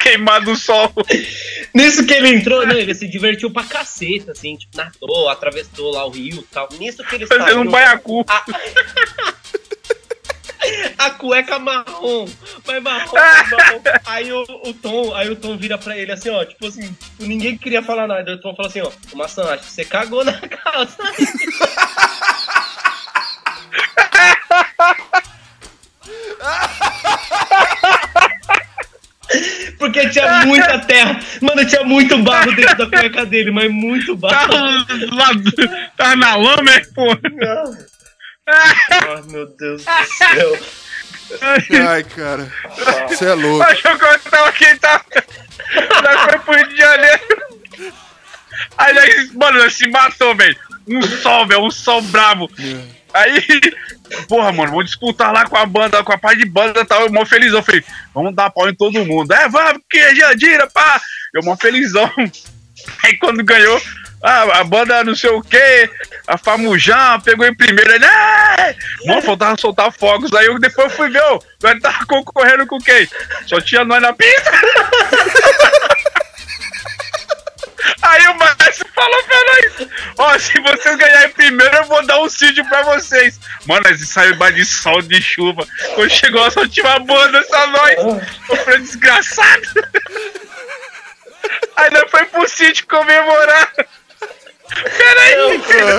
Queimado 0.00 0.50
o 0.50 0.56
sol. 0.56 0.92
Nisso 1.72 2.04
que 2.04 2.12
ele 2.12 2.28
entrou, 2.28 2.66
não, 2.66 2.76
ele 2.76 2.92
se 2.92 3.06
divertiu 3.06 3.52
pra 3.52 3.62
caceta, 3.62 4.32
assim, 4.32 4.56
tipo, 4.56 4.76
nadou, 4.76 5.28
atravessou 5.28 5.92
lá 5.92 6.04
o 6.04 6.10
rio 6.10 6.40
e 6.40 6.46
tal. 6.52 6.68
Nisso 6.78 7.04
que 7.04 7.14
ele 7.14 7.26
Fazendo 7.26 7.60
um 7.60 7.70
baiacu. 7.70 8.24
a, 8.28 8.44
a 10.98 11.10
cueca 11.10 11.58
marrom, 11.58 12.28
mas 12.66 12.82
marrom, 12.82 13.14
marrom. 13.16 13.82
Aí 14.06 14.32
o, 14.32 14.42
o 14.42 14.74
Tom, 14.74 15.14
aí 15.14 15.30
o 15.30 15.36
Tom 15.36 15.56
vira 15.56 15.78
pra 15.78 15.96
ele 15.96 16.12
assim, 16.12 16.30
ó, 16.30 16.44
tipo 16.44 16.66
assim, 16.66 16.92
tipo, 16.92 17.24
ninguém 17.24 17.56
queria 17.56 17.82
falar 17.82 18.06
nada. 18.06 18.32
O 18.32 18.40
Tom 18.40 18.54
falou 18.54 18.68
assim, 18.68 18.80
ó, 18.80 18.90
o 19.12 19.16
maçã, 19.16 19.44
acho 19.54 19.64
que 19.64 19.72
você 19.72 19.84
cagou 19.84 20.24
na 20.24 20.38
calça. 20.40 20.96
Porque 29.78 30.08
tinha 30.10 30.44
muita 30.44 30.78
terra. 30.80 31.18
Mano, 31.40 31.64
tinha 31.64 31.84
muito 31.84 32.18
barro 32.18 32.54
dentro 32.54 32.76
da 32.76 32.86
cueca 32.98 33.24
dele, 33.24 33.50
mas 33.50 33.70
muito 33.70 34.16
Tá, 34.18 34.46
barro. 34.46 34.54
lá, 35.14 35.30
tá 35.96 36.16
na 36.16 36.36
lama, 36.36 36.70
é, 36.74 36.80
pô. 36.94 37.06
Ai, 38.46 39.22
meu 39.28 39.46
Deus 39.46 39.84
do 39.84 40.04
céu. 40.16 40.58
Ai, 41.88 42.04
cara. 42.04 42.52
Você 43.08 43.26
é 43.26 43.34
louco. 43.34 43.62
Achou 43.62 43.98
que 43.98 44.04
eu 44.04 44.18
tava 44.18 44.48
aqui, 44.48 44.76
tá? 44.78 45.04
Nós 46.02 46.20
foi 46.22 46.38
pro 46.40 46.54
Rio 46.54 46.68
de 46.68 46.76
Janeiro. 46.76 47.20
Aí, 48.76 48.92
nós, 48.92 49.32
mano, 49.34 49.58
nós 49.58 49.74
se 49.74 49.88
matou, 49.88 50.34
velho. 50.34 50.56
Um 50.88 51.02
sol, 51.02 51.46
velho, 51.46 51.64
um 51.64 51.70
sol 51.70 52.02
bravo. 52.02 52.50
Aí, 53.14 53.60
porra, 54.28 54.52
mano, 54.52 54.70
vamos 54.70 54.86
disputar 54.86 55.32
lá 55.32 55.44
com 55.44 55.56
a 55.56 55.66
banda, 55.66 56.02
com 56.02 56.12
a 56.12 56.18
parte 56.18 56.38
de 56.38 56.46
banda 56.46 56.80
e 56.80 56.84
tal. 56.84 57.02
Eu 57.02 57.12
mó 57.12 57.24
felizão. 57.24 57.62
Falei, 57.62 57.84
vamos 58.12 58.34
dar 58.34 58.50
pau 58.50 58.68
em 58.68 58.74
todo 58.74 59.04
mundo. 59.04 59.32
É, 59.32 59.48
vamos, 59.48 59.82
que 59.88 59.98
é 59.98 60.14
Jandira, 60.14 60.68
pá. 60.68 61.00
Eu 61.34 61.42
mó 61.44 61.56
felizão. 61.56 62.10
Aí 63.04 63.16
quando 63.18 63.44
ganhou, 63.44 63.80
ah, 64.22 64.60
a 64.60 64.64
banda 64.64 65.04
não 65.04 65.14
sei 65.14 65.30
o 65.30 65.42
que, 65.42 65.90
a 66.26 66.36
Famujão 66.36 67.20
pegou 67.20 67.46
em 67.46 67.54
primeiro. 67.54 67.92
Ele, 67.92 68.04
é! 68.04 68.76
Mano, 69.06 69.22
faltava 69.22 69.60
soltar 69.60 69.92
fogos. 69.92 70.32
Aí 70.32 70.46
eu 70.46 70.58
depois 70.58 70.92
fui 70.92 71.10
ver, 71.10 71.22
ó, 71.22 71.38
nós 71.62 71.80
tava 71.80 72.06
concorrendo 72.06 72.66
com 72.66 72.78
quem? 72.78 73.08
Só 73.46 73.60
tinha 73.60 73.84
nós 73.84 74.02
na 74.02 74.12
pista. 74.12 74.50
falou 79.00 79.24
pra 79.24 79.36
nós: 79.36 79.88
Ó, 80.18 80.38
se 80.38 80.60
vocês 80.60 80.96
ganharem 80.96 81.30
primeiro, 81.30 81.76
eu 81.76 81.84
vou 81.84 82.04
dar 82.06 82.20
um 82.20 82.28
sítio 82.28 82.68
pra 82.68 82.82
vocês. 82.82 83.40
Mano, 83.66 83.82
nós 83.88 84.06
saiu 84.08 84.36
mais 84.36 84.54
de 84.54 84.64
sol, 84.64 85.00
de 85.00 85.22
chuva. 85.22 85.66
Quando 85.94 86.10
chegou 86.10 86.44
a 86.44 86.50
só 86.50 86.68
tinha 86.68 86.86
uma 86.86 86.98
banda, 87.00 87.42
só 87.44 87.66
nós. 87.68 87.96
Eu 88.48 88.56
falei, 88.56 88.80
desgraçado. 88.80 89.62
Aí 91.76 91.90
nós 91.90 92.10
foi 92.10 92.24
pro 92.26 92.48
sítio 92.48 92.86
comemorar. 92.86 93.72
Peraí, 94.96 95.36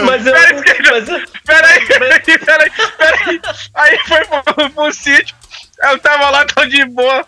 Mas 0.05 0.25
eu. 0.25 0.33
peraí, 0.33 0.53
Mas 0.89 1.07
eu. 1.09 1.21
peraí, 1.45 1.85
peraí, 1.85 2.19
peraí, 2.39 2.71
peraí. 2.97 3.41
Aí 3.75 3.99
foi 4.07 4.25
pro, 4.25 4.69
pro 4.69 4.93
sítio. 4.93 5.35
Eu 5.83 5.99
tava 5.99 6.29
lá, 6.29 6.45
tão 6.45 6.67
de 6.67 6.85
boa. 6.85 7.25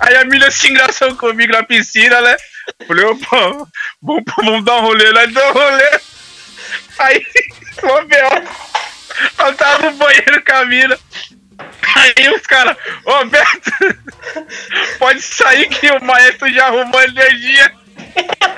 Aí 0.00 0.16
a 0.16 0.24
milha 0.24 0.50
se 0.50 0.68
engraçou 0.70 1.14
comigo 1.16 1.52
na 1.52 1.62
piscina, 1.62 2.20
né? 2.22 2.36
Falei, 2.86 3.04
opa, 3.04 3.66
vamos, 4.00 4.24
vamos 4.36 4.64
dar 4.64 4.76
um 4.76 4.80
rolê, 4.82 5.12
nós 5.12 5.32
deu 5.32 5.44
um 5.48 5.52
rolê. 5.52 6.00
Aí, 6.98 7.26
uma 7.82 8.04
B.O. 8.04 9.44
Eu 9.46 9.54
tava 9.56 9.90
no 9.90 9.96
banheiro 9.96 10.42
com 10.44 10.52
a 10.54 10.64
mina. 10.64 10.98
Aí 11.96 12.30
os 12.34 12.42
caras, 12.42 12.76
ô 13.04 13.24
Beto, 13.26 13.70
pode 14.98 15.20
sair 15.20 15.68
que 15.68 15.90
o 15.90 16.02
maestro 16.04 16.48
já 16.52 16.66
arrumou 16.66 17.02
energia. 17.02 17.72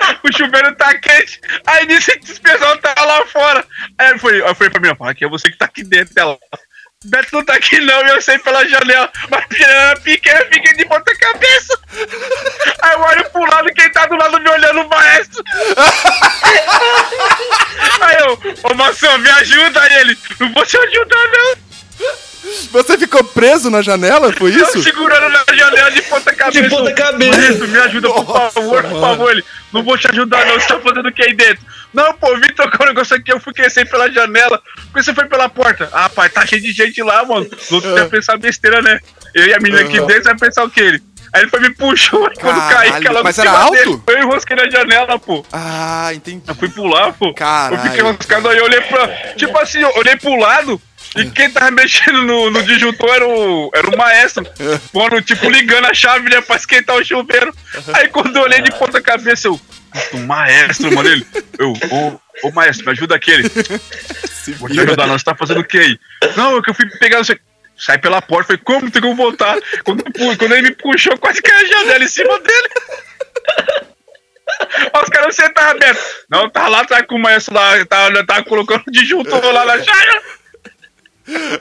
O 0.23 0.31
chuveiro 0.31 0.73
tá 0.75 0.97
quente. 0.97 1.41
Aí 1.65 1.85
nisso 1.85 2.11
esse 2.11 2.39
pessoal 2.39 2.77
tá 2.77 2.93
lá 3.03 3.25
fora. 3.25 3.65
Aí 3.97 4.11
eu 4.11 4.19
falei, 4.19 4.41
eu 4.41 4.55
falei 4.55 4.69
pra 4.69 4.81
minha 4.81 4.95
aqui 5.09 5.25
é 5.25 5.29
você 5.29 5.51
que 5.51 5.57
tá 5.57 5.65
aqui 5.65 5.83
dentro 5.83 6.13
dela. 6.13 6.37
Beto 7.05 7.27
não 7.33 7.43
tá 7.43 7.55
aqui 7.55 7.81
não, 7.81 7.99
eu 8.07 8.21
sei 8.21 8.39
pela 8.39 8.65
janela. 8.65 9.11
Mas 9.29 9.45
piranha 9.47 9.95
pequena 9.97 10.45
fica 10.45 10.73
de 10.73 10.85
ponta 10.85 11.13
cabeça. 11.17 11.77
Aí 12.81 12.93
eu 12.93 13.01
olho 13.01 13.29
pro 13.29 13.45
lado, 13.45 13.73
quem 13.73 13.91
tá 13.91 14.05
do 14.05 14.15
lado 14.15 14.39
me 14.39 14.49
olhando 14.49 14.81
o 14.81 14.89
maestro. 14.89 15.43
Aí 18.01 18.17
eu, 18.21 18.39
ô 18.63 18.73
Maçã, 18.73 19.17
me 19.17 19.29
ajuda 19.29 19.81
aí 19.81 19.93
ele. 20.01 20.17
Não 20.39 20.51
vou 20.53 20.65
te 20.65 20.77
ajudar 20.77 21.31
não. 21.31 21.55
Você 22.71 22.97
ficou 22.97 23.23
preso 23.23 23.69
na 23.69 23.81
janela? 23.81 24.31
Foi 24.33 24.53
Eu 24.53 24.63
isso? 24.63 24.83
segurando 24.83 25.29
na 25.29 25.43
janela 25.55 25.91
de 25.91 26.01
ponta 26.03 26.33
cabeça. 26.33 26.61
De 26.61 26.69
ponta 26.69 26.93
cabeça. 26.93 27.37
Maestro, 27.37 27.67
me 27.67 27.79
ajuda, 27.79 28.09
por 28.09 28.25
Nossa, 28.25 28.51
favor, 28.51 28.83
por 28.83 28.91
mano. 28.91 29.01
favor. 29.01 29.31
Ele, 29.31 29.45
não 29.73 29.83
vou 29.83 29.97
te 29.97 30.07
ajudar, 30.09 30.45
não. 30.45 30.53
Você 30.59 30.67
tá 30.67 30.79
fazendo 30.79 31.09
o 31.09 31.11
que 31.11 31.23
aí 31.23 31.33
dentro? 31.33 31.65
Não, 31.93 32.13
pô, 32.13 32.35
vim 32.37 32.53
trocar 32.55 32.83
um 32.83 32.87
negócio 32.87 33.15
aqui. 33.15 33.31
Eu 33.31 33.39
fui 33.39 33.53
crescer 33.53 33.89
pela 33.89 34.09
janela. 34.11 34.61
Por 34.91 34.93
que 34.93 35.03
você 35.03 35.13
foi 35.13 35.25
pela 35.25 35.49
porta? 35.49 35.89
Ah, 35.91 36.09
pai, 36.09 36.29
tá 36.29 36.45
cheio 36.45 36.61
de 36.61 36.71
gente 36.71 37.01
lá, 37.01 37.25
mano. 37.25 37.47
Os 37.51 37.71
outros 37.71 37.93
vai 37.93 38.05
pensar 38.07 38.37
besteira, 38.37 38.81
né? 38.81 38.99
Eu 39.33 39.47
e 39.47 39.53
a 39.53 39.59
menina 39.59 39.81
aqui 39.81 39.99
dentro 40.01 40.25
vai 40.25 40.37
pensar 40.37 40.63
o 40.63 40.69
que 40.69 40.79
ele? 40.79 41.03
Aí 41.33 41.41
ele 41.41 41.49
foi 41.49 41.61
me 41.61 41.71
puxou, 41.71 42.27
aí 42.27 42.35
quando 42.39 42.69
caí, 42.69 43.01
que 43.01 43.07
ela 43.07 43.23
mas 43.23 43.39
era 43.39 43.49
alto? 43.49 43.73
dele. 43.73 44.01
Eu 44.05 44.19
enrosquei 44.19 44.55
na 44.55 44.69
janela, 44.69 45.17
pô. 45.17 45.43
Ah, 45.51 46.11
entendi. 46.13 46.43
Eu 46.47 46.53
fui 46.53 46.69
pular, 46.69 47.11
pô. 47.13 47.33
Caralho. 47.33 47.75
Eu 47.75 47.81
fiquei 47.81 47.99
enroscado 48.01 48.49
aí, 48.49 48.57
eu 48.59 48.65
olhei 48.65 48.81
pra. 48.81 49.07
Tipo 49.35 49.57
assim, 49.57 49.79
eu 49.79 49.91
olhei 49.95 50.15
pro 50.15 50.35
lado. 50.35 50.79
E 51.15 51.29
quem 51.29 51.49
tava 51.49 51.71
mexendo 51.71 52.23
no, 52.23 52.49
no 52.49 52.63
disjuntor 52.63 53.15
era 53.15 53.27
o, 53.27 53.71
era 53.73 53.87
o 53.87 53.97
maestro. 53.97 54.45
Mano, 54.93 55.21
tipo, 55.21 55.49
ligando 55.49 55.85
a 55.85 55.93
chave, 55.93 56.29
né, 56.29 56.41
pra 56.41 56.55
esquentar 56.55 56.95
o 56.95 57.05
chuveiro. 57.05 57.53
Aí 57.93 58.07
quando 58.07 58.35
eu 58.35 58.43
olhei 58.43 58.61
de 58.61 58.71
ponta 58.71 59.01
cabeça, 59.01 59.47
eu. 59.47 59.59
O 60.11 60.17
maestro, 60.17 60.91
mano, 60.91 61.07
ele. 61.07 61.25
Eu, 61.59 61.71
ô, 61.91 62.19
ô 62.47 62.51
maestro, 62.51 62.85
me 62.85 62.91
ajuda 62.91 63.15
aqui 63.15 63.31
ele. 63.31 63.49
Se 64.27 64.53
Vou 64.53 64.67
te 64.67 64.79
ajudar, 64.79 65.05
não, 65.05 65.17
você 65.17 65.23
tá 65.23 65.35
fazendo 65.35 65.59
o 65.59 65.63
que 65.63 65.77
aí? 65.77 65.99
Não, 66.35 66.57
é 66.57 66.61
que 66.61 66.69
eu 66.71 66.73
fui 66.73 66.89
pegar 66.97 67.19
você. 67.19 67.39
Sai 67.77 67.97
pela 67.97 68.21
porta, 68.21 68.47
falei, 68.47 68.61
como 68.63 68.91
tem 68.91 69.01
como 69.01 69.15
voltar? 69.15 69.57
Quando, 69.83 70.03
quando 70.37 70.53
ele 70.53 70.69
me 70.69 70.75
puxou, 70.75 71.17
quase 71.17 71.41
caiu 71.41 71.57
a 71.57 71.65
janela 71.65 72.03
em 72.03 72.07
cima 72.07 72.39
dele. 72.39 72.69
Ó, 74.93 75.01
Os 75.01 75.09
caras 75.09 75.35
você 75.35 75.49
tava 75.49 75.71
aberto. 75.71 76.01
Não, 76.29 76.49
tava 76.49 76.67
lá 76.69 76.81
atrás 76.81 77.05
com 77.07 77.15
o 77.15 77.19
maestro 77.19 77.53
lá, 77.53 77.83
tava, 77.85 78.25
tava 78.25 78.43
colocando 78.43 78.83
disjuntor 78.89 79.43
lá 79.51 79.65
na 79.65 79.83
chave. 79.83 80.21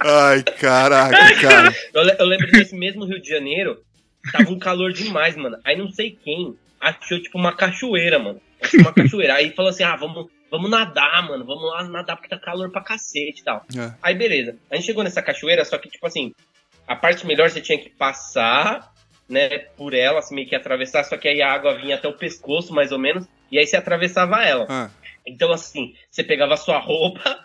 Ai, 0.01 0.43
caraca, 0.43 1.41
cara. 1.41 1.75
Eu, 1.95 2.03
eu 2.03 2.27
lembro 2.27 2.51
desse 2.51 2.75
mesmo 2.75 3.05
Rio 3.05 3.21
de 3.21 3.29
Janeiro, 3.29 3.83
tava 4.33 4.51
um 4.51 4.59
calor 4.59 4.93
demais, 4.93 5.37
mano. 5.37 5.59
Aí 5.65 5.77
não 5.77 5.91
sei 5.91 6.19
quem 6.23 6.57
achou, 6.81 7.21
tipo, 7.21 7.39
uma 7.39 7.55
cachoeira, 7.55 8.19
mano. 8.19 8.41
Achou 8.61 8.81
uma 8.81 8.93
cachoeira. 8.93 9.35
Aí 9.35 9.51
falou 9.55 9.71
assim: 9.71 9.85
ah, 9.85 9.97
vamos, 9.97 10.29
vamos 10.51 10.71
nadar, 10.71 11.23
mano. 11.27 11.45
Vamos 11.45 11.65
lá 11.71 11.85
nadar 11.85 12.17
porque 12.17 12.29
tá 12.29 12.39
calor 12.39 12.71
pra 12.71 12.83
cacete 12.83 13.41
e 13.41 13.45
tal. 13.45 13.65
É. 13.77 13.93
Aí 14.03 14.15
beleza. 14.15 14.57
A 14.71 14.77
gente 14.77 14.87
chegou 14.87 15.05
nessa 15.05 15.23
cachoeira, 15.23 15.65
só 15.65 15.79
que, 15.79 15.89
tipo 15.89 16.07
assim, 16.07 16.33
a 16.87 16.97
parte 16.97 17.27
melhor 17.27 17.51
você 17.51 17.61
tinha 17.61 17.79
que 17.79 17.91
passar, 17.91 18.93
né, 19.29 19.59
por 19.77 19.95
ela, 19.95 20.19
assim, 20.19 20.35
meio 20.35 20.49
que 20.49 20.55
atravessar, 20.55 21.05
só 21.05 21.17
que 21.17 21.29
aí 21.29 21.41
a 21.41 21.53
água 21.53 21.75
vinha 21.79 21.95
até 21.95 22.09
o 22.09 22.13
pescoço, 22.13 22.75
mais 22.75 22.93
ou 22.93 22.99
menos, 22.99 23.25
e 23.51 23.59
aí 23.59 23.67
você 23.67 23.77
atravessava 23.77 24.43
ela. 24.43 24.67
Ah, 24.69 24.91
Então, 25.27 25.53
assim, 25.53 25.95
você 26.11 26.23
pegava 26.23 26.55
a 26.55 26.57
sua 26.59 26.79
roupa, 26.79 27.39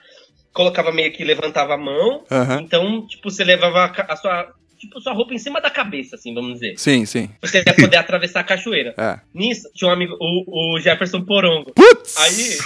colocava 0.58 0.92
meio 0.92 1.14
que 1.14 1.24
levantava 1.24 1.76
a 1.76 1.78
mão, 1.78 2.24
Aham. 2.32 2.62
então, 2.62 3.06
tipo, 3.08 3.30
você 3.30 3.44
levava 3.44 3.86
a, 3.86 4.16
sua. 4.16 4.48
Tipo, 4.76 5.00
sua 5.00 5.14
roupa 5.14 5.34
em 5.34 5.38
cima 5.38 5.62
da 5.62 5.70
cabeça, 5.70 6.16
assim, 6.16 6.34
vamos 6.34 6.54
dizer. 6.56 6.74
Sim, 6.78 7.06
sim. 7.06 7.30
Você 7.42 7.64
ia 7.66 7.74
poder 7.76 7.98
atravessar 7.98 8.40
a 8.40 8.44
cachoeira. 8.44 8.94
É. 8.98 9.20
Nisso, 9.34 9.70
tinha 9.76 9.90
um 9.90 9.94
amigo, 9.94 10.18
o, 10.20 10.76
o 10.76 10.80
Jefferson 10.80 11.22
Porongo. 11.22 11.72
Putz! 11.74 12.18
Aí, 12.18 12.58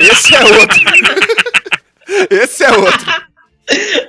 ele 0.00 0.10
Esse 0.10 0.34
é 0.34 0.44
outro. 0.44 0.80
Esse 2.42 2.64
é 2.64 2.70
outro. 2.72 3.06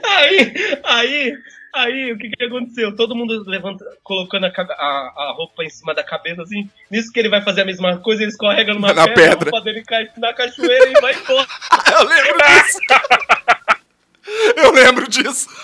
aí, 0.03 0.53
aí, 0.83 1.33
aí, 1.73 2.11
o 2.11 2.17
que 2.17 2.29
que 2.29 2.43
aconteceu? 2.43 2.95
Todo 2.95 3.15
mundo 3.15 3.43
levanta, 3.47 3.83
colocando 4.03 4.45
a, 4.45 4.49
a, 4.49 5.13
a 5.29 5.33
roupa 5.35 5.63
em 5.63 5.69
cima 5.69 5.93
da 5.93 6.03
cabeça, 6.03 6.41
assim. 6.43 6.69
Nisso 6.91 7.11
que 7.11 7.19
ele 7.19 7.29
vai 7.29 7.41
fazer 7.41 7.61
a 7.61 7.65
mesma 7.65 7.97
coisa, 7.97 8.21
ele 8.21 8.31
escorrega 8.31 8.73
numa 8.73 8.93
Na 8.93 9.07
pedra, 9.07 9.15
pedra. 9.15 9.49
a 9.49 9.51
roupa 9.51 9.61
dele 9.61 9.83
cai 9.83 10.07
na 10.17 10.33
cachoeira 10.33 10.89
e 10.89 11.01
vai 11.01 11.13
embora. 11.15 11.47
Eu 11.93 12.07
lembro 12.07 12.45
disso. 12.47 12.79
Eu 14.55 14.71
lembro 14.71 15.09
disso. 15.09 15.47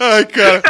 Ai, 0.00 0.24
cara. 0.26 0.62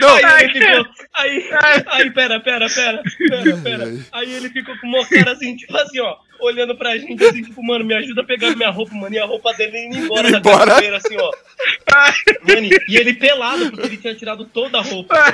Não, 0.00 0.14
Aí 0.14 0.44
ele 0.44 0.52
ficou. 0.52 0.86
Aí, 1.14 1.48
aí, 1.86 2.10
pera, 2.10 2.40
pera, 2.40 2.68
pera, 2.68 3.02
pera, 3.28 3.56
pera. 3.62 3.84
Aí 4.12 4.34
ele 4.34 4.50
ficou 4.50 4.76
com 4.78 4.86
uma 4.86 5.06
cara 5.08 5.32
assim, 5.32 5.56
tipo 5.56 5.74
assim, 5.76 6.00
ó, 6.00 6.16
olhando 6.40 6.76
pra 6.76 6.96
gente 6.96 7.22
assim, 7.24 7.42
tipo, 7.42 7.62
mano, 7.62 7.84
me 7.84 7.94
ajuda 7.94 8.22
a 8.22 8.24
pegar 8.24 8.54
minha 8.56 8.70
roupa, 8.70 8.94
mano. 8.94 9.14
E 9.14 9.18
a 9.18 9.24
roupa 9.24 9.52
dele 9.54 9.86
indo 9.86 9.98
embora 9.98 10.30
da 10.30 10.38
embora. 10.38 10.66
cachoeira, 10.72 10.96
assim, 10.96 11.16
ó. 11.16 11.30
Mano, 12.46 12.68
e 12.88 12.96
ele 12.96 13.14
pelado, 13.14 13.70
porque 13.70 13.86
ele 13.86 13.96
tinha 13.96 14.14
tirado 14.14 14.44
toda 14.44 14.78
a 14.78 14.82
roupa. 14.82 15.14
Ai. 15.16 15.32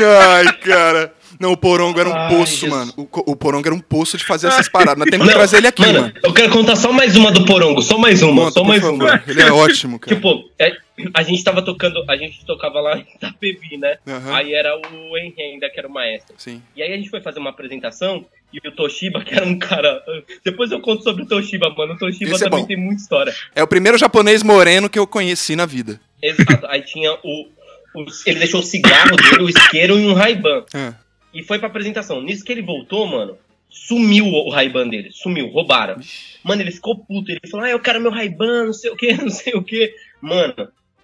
Ai, 0.00 0.52
cara. 0.58 1.12
Não, 1.40 1.52
o 1.52 1.56
Porongo 1.56 1.98
era 2.00 2.08
um 2.08 2.14
Ai, 2.14 2.28
poço, 2.36 2.52
Jesus. 2.52 2.70
mano. 2.70 2.92
O, 2.96 3.32
o 3.32 3.36
Porongo 3.36 3.66
era 3.68 3.74
um 3.74 3.80
poço 3.80 4.16
de 4.16 4.24
fazer 4.24 4.48
essas 4.48 4.68
paradas. 4.72 4.98
Nós 4.98 5.08
temos 5.10 5.26
que 5.26 5.32
trazer 5.32 5.58
ele 5.58 5.66
aqui, 5.68 5.82
mano, 5.82 6.00
mano. 6.02 6.12
Eu 6.22 6.32
quero 6.34 6.50
contar 6.50 6.76
só 6.76 6.92
mais 6.92 7.16
uma 7.16 7.30
do 7.30 7.44
Porongo, 7.44 7.80
só 7.82 7.96
mais 7.98 8.22
uma, 8.22 8.42
Conta, 8.46 8.52
só 8.54 8.64
mais 8.64 8.80
favor. 8.80 8.94
uma. 8.94 9.22
Ele 9.26 9.40
é 9.40 9.52
ótimo, 9.52 9.98
cara. 10.00 10.14
Tipo, 10.16 10.50
é, 10.58 10.72
a 11.14 11.22
gente 11.22 11.44
tava 11.44 11.62
tocando, 11.62 12.04
a 12.08 12.16
gente 12.16 12.44
tocava 12.44 12.80
lá 12.80 12.96
em 12.98 13.06
Itapevi, 13.14 13.76
né? 13.76 13.98
Aham. 14.06 14.34
Aí 14.34 14.52
era 14.54 14.76
o 14.76 15.16
Henry 15.16 15.40
ainda, 15.42 15.70
que 15.70 15.78
era 15.78 15.86
o 15.88 15.92
maestro. 15.92 16.34
Sim. 16.38 16.60
E 16.76 16.82
aí 16.82 16.92
a 16.92 16.96
gente 16.96 17.08
foi 17.10 17.20
fazer 17.20 17.38
uma 17.38 17.50
apresentação 17.50 18.24
e 18.52 18.66
o 18.66 18.72
Toshiba, 18.72 19.22
que 19.22 19.34
era 19.34 19.44
um 19.46 19.58
cara. 19.58 20.02
Depois 20.44 20.72
eu 20.72 20.80
conto 20.80 21.02
sobre 21.04 21.22
o 21.22 21.26
Toshiba, 21.26 21.68
mano. 21.76 21.94
O 21.94 21.98
Toshiba 21.98 22.32
Esse 22.32 22.44
é 22.44 22.48
também 22.48 22.62
bom. 22.62 22.66
tem 22.66 22.76
muita 22.76 23.02
história. 23.02 23.34
É 23.54 23.62
o 23.62 23.66
primeiro 23.68 23.96
japonês 23.98 24.42
moreno 24.42 24.88
que 24.88 24.98
eu 24.98 25.06
conheci 25.06 25.54
na 25.54 25.66
vida. 25.66 26.00
Exato. 26.22 26.66
aí 26.66 26.80
tinha 26.82 27.12
o, 27.22 27.46
o- 27.94 28.06
Ele 28.26 28.38
deixou 28.40 28.60
o 28.60 28.64
cigarro 28.64 29.16
dele, 29.16 29.42
o 29.44 29.48
isqueiro 29.48 29.98
e 29.98 30.06
um 30.06 30.14
Ray-Ban. 30.14 30.64
Ah, 30.74 30.94
E 31.32 31.42
foi 31.42 31.58
pra 31.58 31.68
apresentação. 31.68 32.20
Nisso 32.20 32.44
que 32.44 32.52
ele 32.52 32.62
voltou, 32.62 33.06
mano, 33.06 33.36
sumiu 33.68 34.26
o 34.26 34.50
Ray-Ban 34.50 34.88
dele. 34.88 35.10
Sumiu, 35.12 35.48
roubaram. 35.48 35.96
Mano, 36.42 36.62
ele 36.62 36.70
ficou 36.70 36.98
puto. 36.98 37.30
Ele 37.30 37.40
falou, 37.50 37.66
ah, 37.66 37.70
eu 37.70 37.80
quero 37.80 38.00
meu 38.00 38.10
Ray-Ban, 38.10 38.66
não 38.66 38.72
sei 38.72 38.90
o 38.90 38.96
que, 38.96 39.12
não 39.20 39.30
sei 39.30 39.54
o 39.54 39.62
que. 39.62 39.94
Mano, 40.20 40.54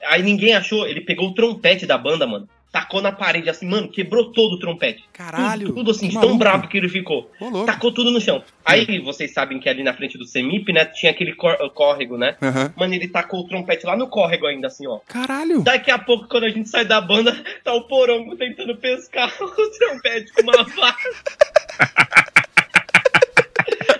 aí 0.07 0.23
ninguém 0.23 0.55
achou. 0.55 0.87
Ele 0.87 1.01
pegou 1.01 1.29
o 1.29 1.35
trompete 1.35 1.87
da 1.87 1.99
banda, 1.99 2.27
mano. 2.27 2.49
Tacou 2.75 3.01
na 3.01 3.13
parede 3.13 3.49
assim, 3.49 3.69
mano, 3.69 3.89
quebrou 3.89 4.33
todo 4.33 4.55
o 4.55 4.59
trompete. 4.59 5.05
Caralho. 5.13 5.69
Tudo, 5.69 5.77
tudo 5.77 5.91
assim, 5.93 6.09
maluco. 6.11 6.27
tão 6.27 6.37
brabo 6.37 6.67
que 6.67 6.77
ele 6.77 6.89
ficou. 6.89 7.31
Ô. 7.41 7.63
Tacou 7.65 7.93
tudo 7.95 8.11
no 8.11 8.21
chão. 8.21 8.43
Aí 8.65 8.99
vocês 8.99 9.33
sabem 9.33 9.61
que 9.61 9.69
ali 9.69 9.85
na 9.85 9.95
frente 9.95 10.19
do 10.19 10.25
Semip, 10.25 10.73
né, 10.73 10.85
tinha 10.85 11.13
aquele 11.13 11.37
cor- 11.37 11.57
córrego, 11.71 12.19
né? 12.19 12.37
Aham. 12.43 12.75
Mano, 12.77 12.93
ele 12.93 13.07
tacou 13.07 13.43
o 13.43 13.47
trompete 13.47 13.87
lá 13.87 13.97
no 13.97 14.09
córrego 14.09 14.47
ainda, 14.47 14.67
assim, 14.67 14.89
ó. 14.89 14.99
Caralho. 15.07 15.63
Daqui 15.63 15.89
a 15.93 15.99
pouco, 16.01 16.27
quando 16.27 16.45
a 16.47 16.51
gente 16.51 16.69
sai 16.69 16.85
da 16.85 17.01
banda, 17.01 17.33
tá 17.63 17.73
o 17.73 17.83
porongo 17.83 18.35
tentando 18.35 18.77
pescar 18.77 19.33
o 19.41 19.71
trompete 19.79 20.33
com 20.33 20.43
uma 20.43 20.65
vaca. 20.65 21.11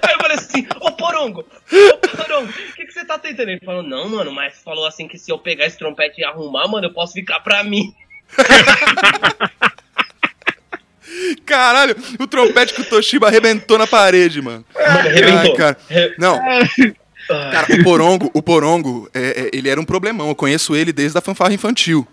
Aí 0.03 0.15
eu 0.15 0.19
falei 0.21 0.37
assim, 0.37 0.67
ô 0.81 0.91
porongo, 0.93 1.41
ô 1.73 1.99
porongo, 2.17 2.49
o 2.51 2.73
que, 2.75 2.87
que 2.87 2.93
você 2.93 3.05
tá 3.05 3.19
tentando? 3.19 3.51
Ele 3.51 3.61
falou, 3.65 3.83
não, 3.85 4.09
mano, 4.09 4.33
mas 4.33 4.61
falou 4.63 4.85
assim 4.87 5.07
que 5.07 5.17
se 5.17 5.31
eu 5.31 5.39
pegar 5.39 5.67
esse 5.67 5.79
trompete 5.79 6.21
e 6.21 6.25
arrumar, 6.25 6.67
mano, 6.69 6.87
eu 6.89 6.93
posso 6.93 7.13
ficar 7.13 7.41
pra 7.41 7.63
mim. 7.63 7.95
Caralho. 11.47 11.95
O 12.19 12.27
trompete 12.27 12.75
que 12.75 12.81
o 12.81 12.85
Toshiba 12.85 13.29
arrebentou 13.29 13.79
na 13.79 13.87
parede, 13.87 14.43
mano. 14.43 14.65
Mano, 14.75 14.99
arrebentou. 14.99 15.39
Ai, 15.39 15.57
cara. 15.57 15.79
Não, 16.19 16.41
cara, 17.29 17.81
o 17.81 17.85
Porongo, 17.85 18.31
o 18.35 18.43
Porongo, 18.43 19.09
é, 19.15 19.21
é, 19.21 19.51
ele 19.57 19.69
era 19.69 19.81
um 19.81 19.85
problemão. 19.85 20.29
Eu 20.29 20.35
conheço 20.35 20.75
ele 20.75 20.93
desde 20.93 21.17
a 21.17 21.21
fanfarra 21.21 21.55
infantil. 21.55 22.07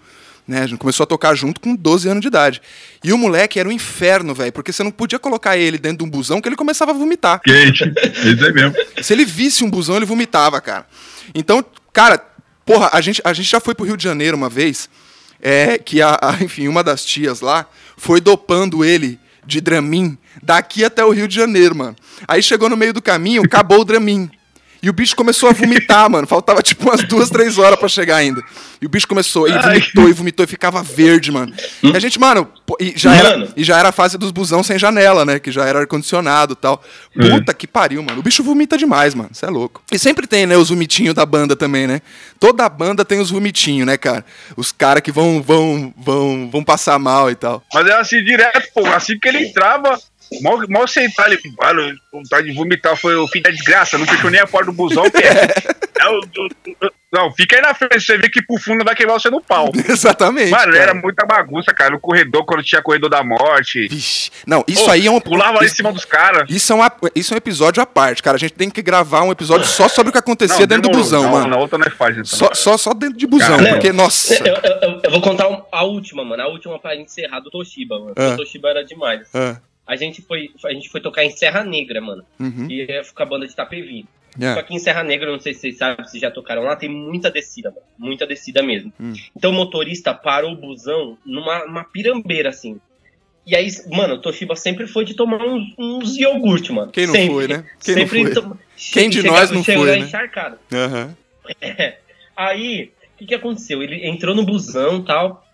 Né? 0.48 0.62
A 0.62 0.68
gente 0.68 0.80
começou 0.80 1.04
a 1.04 1.08
tocar 1.08 1.36
junto 1.36 1.62
com 1.62 1.76
12 1.76 2.10
anos 2.10 2.22
de 2.22 2.28
idade. 2.28 2.62
E 3.04 3.14
o 3.14 3.18
moleque 3.18 3.60
era 3.60 3.70
um 3.70 3.72
inferno, 3.72 4.34
velho, 4.34 4.52
porque 4.52 4.74
você 4.74 4.84
não 4.84 4.92
podia 4.92 5.20
colocar 5.20 5.58
ele 5.58 5.78
dentro 5.78 6.00
de 6.00 6.04
um 6.04 6.10
busão 6.10 6.42
que 6.42 6.50
ele 6.50 6.56
começava 6.56 6.92
a 6.92 6.94
vomitar. 6.94 7.40
Quente, 7.42 7.92
isso 8.26 8.46
é 8.46 8.52
mesmo. 8.52 8.76
Se 9.02 9.14
ele 9.14 9.26
visse 9.26 9.64
um 9.64 9.70
busão, 9.70 9.96
ele 9.96 10.06
vomitava, 10.06 10.60
cara. 10.60 10.86
Então, 11.34 11.64
cara, 11.94 12.24
porra, 12.66 12.90
a 12.92 13.02
gente, 13.02 13.22
a 13.24 13.34
gente 13.34 13.50
já 13.50 13.60
foi 13.60 13.76
pro 13.76 13.86
Rio 13.86 13.96
de 13.96 14.04
Janeiro 14.04 14.36
uma 14.36 14.50
vez, 14.50 14.90
é, 15.42 15.78
que 15.78 16.02
a, 16.02 16.18
a, 16.22 16.44
enfim, 16.44 16.68
uma 16.68 16.84
das 16.84 17.04
tias 17.04 17.42
lá 17.42 17.66
foi 17.98 18.22
dopando 18.22 18.86
ele 18.86 19.20
de 19.46 19.60
Dramin 19.60 20.18
daqui 20.42 20.86
até 20.86 21.04
o 21.04 21.12
Rio 21.12 21.28
de 21.28 21.36
Janeiro, 21.36 21.76
mano. 21.76 21.96
Aí 22.28 22.42
chegou 22.44 22.70
no 22.70 22.78
meio 22.78 22.94
do 22.94 23.02
caminho, 23.02 23.44
acabou 23.44 23.82
o 23.82 23.86
Dramin. 23.86 24.30
E 24.82 24.90
o 24.90 24.94
bicho 24.94 25.16
começou 25.16 25.50
a 25.50 25.54
vomitar, 25.54 26.10
mano. 26.10 26.26
Faltava 26.26 26.62
tipo 26.62 26.90
umas 26.90 27.04
duas, 27.04 27.30
três 27.30 27.58
horas 27.58 27.78
para 27.78 27.88
chegar 27.88 28.16
ainda. 28.16 28.42
E 28.82 28.86
o 28.86 28.90
bicho 28.90 29.08
começou, 29.08 29.48
e 29.48 29.52
vomitou, 29.52 30.10
e 30.10 30.14
vomitou, 30.14 30.44
e 30.44 30.48
ficava 30.48 30.82
verde, 30.82 31.32
mano. 31.32 31.54
E 31.84 31.96
a 31.96 32.00
gente, 32.00 32.20
mano, 32.20 32.48
e 32.80 32.94
já, 32.96 33.16
era, 33.16 33.48
e 33.56 33.64
já 33.64 33.78
era 33.78 33.90
a 33.90 33.92
fase 33.92 34.18
dos 34.18 34.32
busão 34.32 34.64
sem 34.64 34.80
janela, 34.80 35.24
né? 35.24 35.38
Que 35.38 35.52
já 35.52 35.66
era 35.66 35.80
ar-condicionado 35.80 36.54
e 36.54 36.56
tal. 36.56 36.84
É. 37.16 37.30
Puta 37.30 37.54
que 37.54 37.68
pariu, 37.68 38.02
mano. 38.02 38.20
O 38.20 38.24
bicho 38.24 38.42
vomita 38.44 38.76
demais, 38.76 39.14
mano. 39.14 39.30
Você 39.32 39.46
é 39.46 39.50
louco. 39.50 39.84
E 39.92 40.00
sempre 40.00 40.26
tem, 40.26 40.48
né, 40.48 40.58
os 40.58 40.70
vomitinhos 40.70 41.14
da 41.14 41.26
banda 41.26 41.56
também, 41.56 41.86
né? 41.86 42.02
Toda 42.40 42.68
banda 42.68 43.06
tem 43.06 43.20
os 43.20 43.30
vomitinhos, 43.30 43.86
né, 43.86 43.98
cara? 43.98 44.26
Os 44.58 44.72
caras 44.72 45.04
que 45.04 45.12
vão, 45.12 45.44
vão, 45.44 45.94
vão, 45.96 46.50
vão 46.52 46.64
passar 46.64 46.98
mal 46.98 47.30
e 47.30 47.36
tal. 47.36 47.64
Mas 47.72 47.86
é 47.86 47.94
assim 47.94 48.24
direto, 48.24 48.68
pô. 48.74 48.88
Assim 48.88 49.20
que 49.20 49.28
ele 49.28 49.46
entrava, 49.46 50.00
Mal, 50.40 50.60
mal 50.70 50.88
sentar 50.88 51.26
ali, 51.26 51.38
mano, 51.62 51.94
vontade 52.12 52.48
de 52.48 52.54
vomitar 52.56 52.96
foi 52.96 53.16
o 53.16 53.28
fim 53.28 53.42
da 53.42 53.50
desgraça, 53.50 53.98
não 53.98 54.06
fechou 54.06 54.30
nem 54.30 54.40
a 54.40 54.48
porta 54.48 54.68
do 54.68 54.72
busão, 54.72 55.04
que 55.10 55.18
é. 55.22 55.48
não, 57.12 57.30
fica 57.34 57.58
aí 57.58 57.62
na 57.62 57.74
frente, 57.74 58.00
você 58.00 58.18
vê 58.18 58.30
que 58.30 58.42
pro 58.42 58.58
fundo 58.58 58.86
vai 58.86 58.96
queimar 58.96 59.20
você 59.20 59.30
no 59.30 59.42
pau. 59.42 59.70
Exatamente. 59.90 60.50
Mano, 60.50 60.72
cara. 60.72 60.78
era 60.78 60.94
muita 60.94 61.26
bagunça, 61.26 61.74
cara. 61.74 61.92
No 61.92 62.00
corredor, 62.00 62.46
quando 62.46 62.64
tinha 62.64 62.82
corredor 62.82 63.10
da 63.10 63.22
morte. 63.22 63.90
Vixe. 63.90 64.32
Não, 64.48 64.64
isso 64.66 64.90
aí 64.90 65.06
é 65.06 65.12
um. 65.12 65.20
Pulava 65.20 65.60
lá 65.60 65.66
em 65.66 65.68
cima 65.68 65.92
dos 65.92 66.06
caras. 66.06 66.50
Isso, 66.50 66.72
é 66.72 66.76
uma, 66.78 66.92
isso 67.14 67.34
é 67.34 67.36
um 67.36 67.38
episódio 67.38 67.84
à 67.84 67.86
parte, 67.86 68.24
cara. 68.24 68.38
A 68.38 68.40
gente 68.40 68.54
tem 68.54 68.70
que 68.70 68.82
gravar 68.82 69.24
um 69.24 69.32
episódio 69.32 69.68
só 69.68 69.90
sobre 69.90 70.12
o 70.12 70.14
que 70.14 70.20
acontecia 70.20 70.60
não, 70.60 70.68
dentro 70.68 70.84
demorou. 70.84 71.02
do 71.02 71.04
busão, 71.04 71.24
não, 71.24 71.32
mano. 71.32 71.48
Na 71.48 71.58
outra 71.58 71.78
não 71.78 71.86
é 71.86 71.90
fácil, 71.90 72.22
então. 72.22 72.26
Só, 72.26 72.54
só, 72.54 72.78
só 72.78 72.94
dentro 72.94 73.18
de 73.18 73.28
busão, 73.28 73.58
cara, 73.58 73.72
porque, 73.72 73.92
nossa. 73.92 74.34
Eu, 74.36 74.56
eu, 74.56 75.02
eu, 75.04 75.12
vou 75.12 75.22
contar 75.22 75.46
a 75.72 75.84
última, 75.84 76.24
mano. 76.24 76.42
A 76.42 76.48
última 76.48 76.80
pra 76.80 76.96
encerrar 76.96 77.42
do 77.42 77.52
Toshiba, 77.52 78.00
mano. 78.00 78.14
Ah. 78.16 78.34
O 78.34 78.38
Toshiba 78.38 78.70
era 78.70 78.86
demais. 78.86 79.28
Ah 79.34 79.58
a 79.86 79.96
gente 79.96 80.22
foi, 80.22 80.52
a 80.66 80.74
gente 80.74 80.90
foi 80.90 81.02
tocar 81.02 81.24
em 81.24 81.32
Serra 81.32 81.64
Negra, 81.64 82.00
mano. 82.02 82.24
Uhum. 82.40 82.68
E 82.70 82.86
ia 82.86 83.04
ficar 83.04 83.24
a 83.24 83.28
banda 83.28 83.48
de 83.48 83.56
Tapevi. 83.56 84.06
Yeah. 84.38 84.62
Só 84.62 84.66
que 84.66 84.74
em 84.74 84.80
Serra 84.80 85.04
Negra, 85.04 85.32
não 85.32 85.40
sei 85.40 85.54
se 85.54 85.62
vocês 85.62 85.78
sabem, 85.78 86.08
se 86.08 86.20
já 86.20 86.32
tocaram 86.32 86.64
lá, 86.64 86.76
tem 86.76 86.90
muita 86.90 87.30
descida, 87.30 87.70
mano. 87.70 87.82
Muita 87.98 88.26
descida 88.26 88.64
mesmo. 88.64 88.94
Hum. 89.00 89.14
Então 89.36 89.52
o 89.52 89.54
motorista 89.54 90.14
parou 90.14 90.54
o 90.54 90.56
busão 90.56 91.18
numa, 91.26 91.84
pirambeira, 91.84 92.50
assim. 92.50 92.80
E 93.46 93.56
aí, 93.56 93.68
mano, 93.90 94.16
o 94.16 94.22
Toshiba 94.22 94.56
sempre 94.56 94.88
foi 94.88 95.04
de 95.04 95.16
tomar 95.16 95.44
uns, 95.44 95.74
uns 95.78 96.18
iogurte, 96.18 96.72
mano. 96.72 96.92
Quem 96.92 97.08
não 97.08 97.14
sempre. 97.14 97.34
foi, 97.34 97.48
né? 97.48 97.66
Quem 97.84 97.96
sempre 97.96 98.24
não 98.24 98.32
foi? 98.32 98.58
Quem 98.94 99.10
de 99.10 99.22
chega, 99.22 99.32
nós 99.32 99.52
não 99.52 99.64
foi, 99.64 99.76
né? 99.76 99.98
encharcado. 99.98 100.58
Uhum. 100.72 101.16
É. 101.60 101.98
Aí, 102.38 102.92
o 103.16 103.18
que, 103.18 103.26
que 103.26 103.36
aconteceu? 103.36 103.84
Ele 103.84 104.08
entrou 104.08 104.36
no 104.36 104.46
busão 104.46 105.00
e 105.00 105.06
tal. 105.06 105.46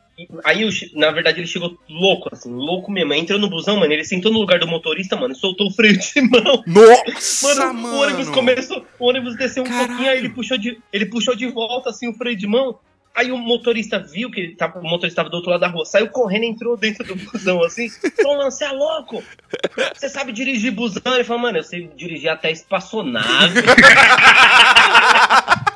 Aí, 0.44 0.64
eu, 0.64 0.70
na 0.94 1.12
verdade, 1.12 1.40
ele 1.40 1.48
chegou 1.48 1.78
louco, 1.88 2.30
assim, 2.32 2.52
louco 2.52 2.92
mesmo. 2.92 3.14
Entrou 3.14 3.38
no 3.38 3.50
busão, 3.50 3.80
mano, 3.80 3.94
ele 3.94 4.04
sentou 4.04 4.32
no 4.32 4.40
lugar 4.40 4.60
do 4.60 4.68
motorista, 4.68 5.16
mano, 5.16 5.36
soltou 5.36 5.68
o 5.68 5.72
freio 5.72 5.98
de 5.98 6.22
mão. 6.28 6.64
Nossa, 6.66 7.66
mano! 7.66 7.82
mano. 7.82 7.98
O 7.98 8.02
ônibus 8.02 8.30
começou, 8.30 8.86
o 8.98 9.08
ônibus 9.08 9.36
desceu 9.36 9.64
um 9.64 9.68
Caralho. 9.68 9.88
pouquinho, 9.90 10.10
aí 10.10 10.18
ele 10.18 10.30
puxou, 10.30 10.58
de, 10.58 10.80
ele 10.92 11.06
puxou 11.06 11.36
de 11.36 11.46
volta, 11.48 11.92
assim, 11.92 12.10
o 12.10 12.14
freio 12.14 12.36
de 12.36 12.48
mão. 12.48 12.80
Aí 13.14 13.32
o 13.32 13.38
motorista 13.38 14.00
viu 14.00 14.30
que 14.30 14.40
ele 14.40 14.56
tava, 14.56 14.80
o 14.80 14.84
motorista 14.84 15.08
estava 15.08 15.30
do 15.30 15.38
outro 15.38 15.52
lado 15.52 15.62
da 15.62 15.68
rua, 15.68 15.86
saiu 15.86 16.08
correndo 16.08 16.44
e 16.44 16.48
entrou 16.48 16.78
dentro 16.78 17.04
do 17.04 17.16
busão, 17.32 17.64
assim. 17.64 17.90
Falou, 17.90 18.38
mano, 18.38 18.52
você 18.52 18.66
é 18.66 18.72
louco? 18.72 19.24
Você 19.96 20.10
sabe 20.10 20.32
dirigir 20.32 20.72
busão? 20.72 21.14
Ele 21.14 21.24
falou, 21.24 21.42
mano, 21.42 21.60
eu 21.60 21.64
sei 21.64 21.90
dirigir 21.96 22.30
até 22.30 22.52
espaçonave. 22.52 23.62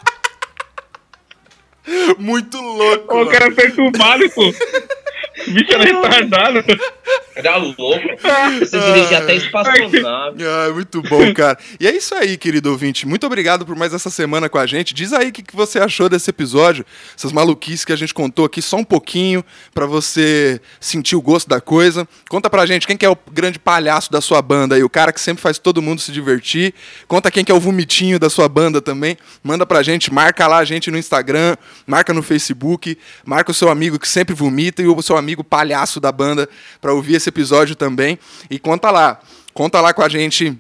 Muito 2.18 2.58
louco. 2.58 3.22
O 3.22 3.28
cara 3.28 3.52
perturbado, 3.52 4.30
pô. 4.32 4.48
O 4.50 5.52
bicho 5.52 5.74
era 5.74 5.84
retardado. 5.84 6.64
Era 7.36 7.56
louco. 7.58 7.80
Você 8.60 8.80
dirigia 8.80 9.20
até 9.20 9.36
espaçonave. 9.36 10.44
Ah, 10.46 10.72
muito 10.74 11.02
bom, 11.02 11.34
cara. 11.34 11.58
E 11.80 11.88
é 11.88 11.96
isso 11.96 12.14
aí, 12.14 12.38
querido 12.38 12.70
ouvinte. 12.70 13.08
Muito 13.08 13.26
obrigado 13.26 13.66
por 13.66 13.76
mais 13.76 13.94
essa 13.94 14.10
semana 14.10 14.50
com 14.50 14.58
a 14.58 14.66
gente. 14.66 14.94
Diz 14.94 15.14
aí 15.14 15.30
o 15.30 15.32
que, 15.32 15.42
que 15.42 15.56
você 15.56 15.80
achou 15.80 16.10
desse 16.10 16.30
episódio, 16.30 16.86
essas 17.16 17.32
maluquices 17.32 17.86
que 17.86 17.94
a 17.94 17.96
gente 17.96 18.14
contou 18.14 18.46
aqui 18.46 18.62
só 18.62 18.78
um 18.78 18.84
pouquinho, 18.84 19.44
para 19.74 19.86
você 19.86 20.60
sentir 20.80 21.16
o 21.16 21.22
gosto 21.22 21.48
da 21.48 21.62
coisa. 21.62 22.08
Conta 22.30 22.50
pra 22.50 22.66
gente 22.66 22.86
quem 22.86 22.98
que 22.98 23.06
é 23.06 23.10
o 23.10 23.18
grande 23.32 23.58
palhaço 23.58 24.12
da 24.12 24.20
sua 24.20 24.42
banda 24.42 24.76
aí, 24.76 24.84
o 24.84 24.90
cara 24.90 25.14
que 25.14 25.22
sempre 25.22 25.42
faz 25.42 25.58
todo 25.58 25.82
mundo 25.82 26.02
se 26.02 26.12
divertir. 26.12 26.74
Conta 27.08 27.32
quem 27.32 27.46
que 27.46 27.52
é 27.52 27.56
o 27.56 27.60
vomitinho 27.60 28.20
da 28.20 28.30
sua 28.30 28.50
banda 28.50 28.82
também. 28.82 29.18
Manda 29.44 29.66
pra 29.66 29.82
gente, 29.82 30.14
marca 30.14 30.48
lá 30.48 30.58
a 30.58 30.66
gente 30.66 30.92
no 30.92 30.98
Instagram, 30.98 31.56
marca 31.88 32.14
no 32.14 32.22
Facebook, 32.22 32.98
marca 33.26 33.52
o 33.52 33.54
seu 33.54 33.70
amigo 33.70 33.98
que 33.98 34.08
sempre 34.08 34.36
vomita 34.36 34.82
e 34.82 34.88
o 34.88 35.02
seu 35.02 35.16
amigo 35.16 35.44
palhaço 35.44 36.00
da 36.00 36.12
banda 36.12 36.50
para 36.82 36.94
ouvir 36.94 37.21
esse 37.22 37.30
episódio 37.30 37.76
também. 37.76 38.20
E 38.50 38.60
conta 38.60 38.92
lá, 38.92 39.20
conta 39.54 39.80
lá 39.80 39.94
com 39.94 40.02
a 40.02 40.10
gente 40.10 40.58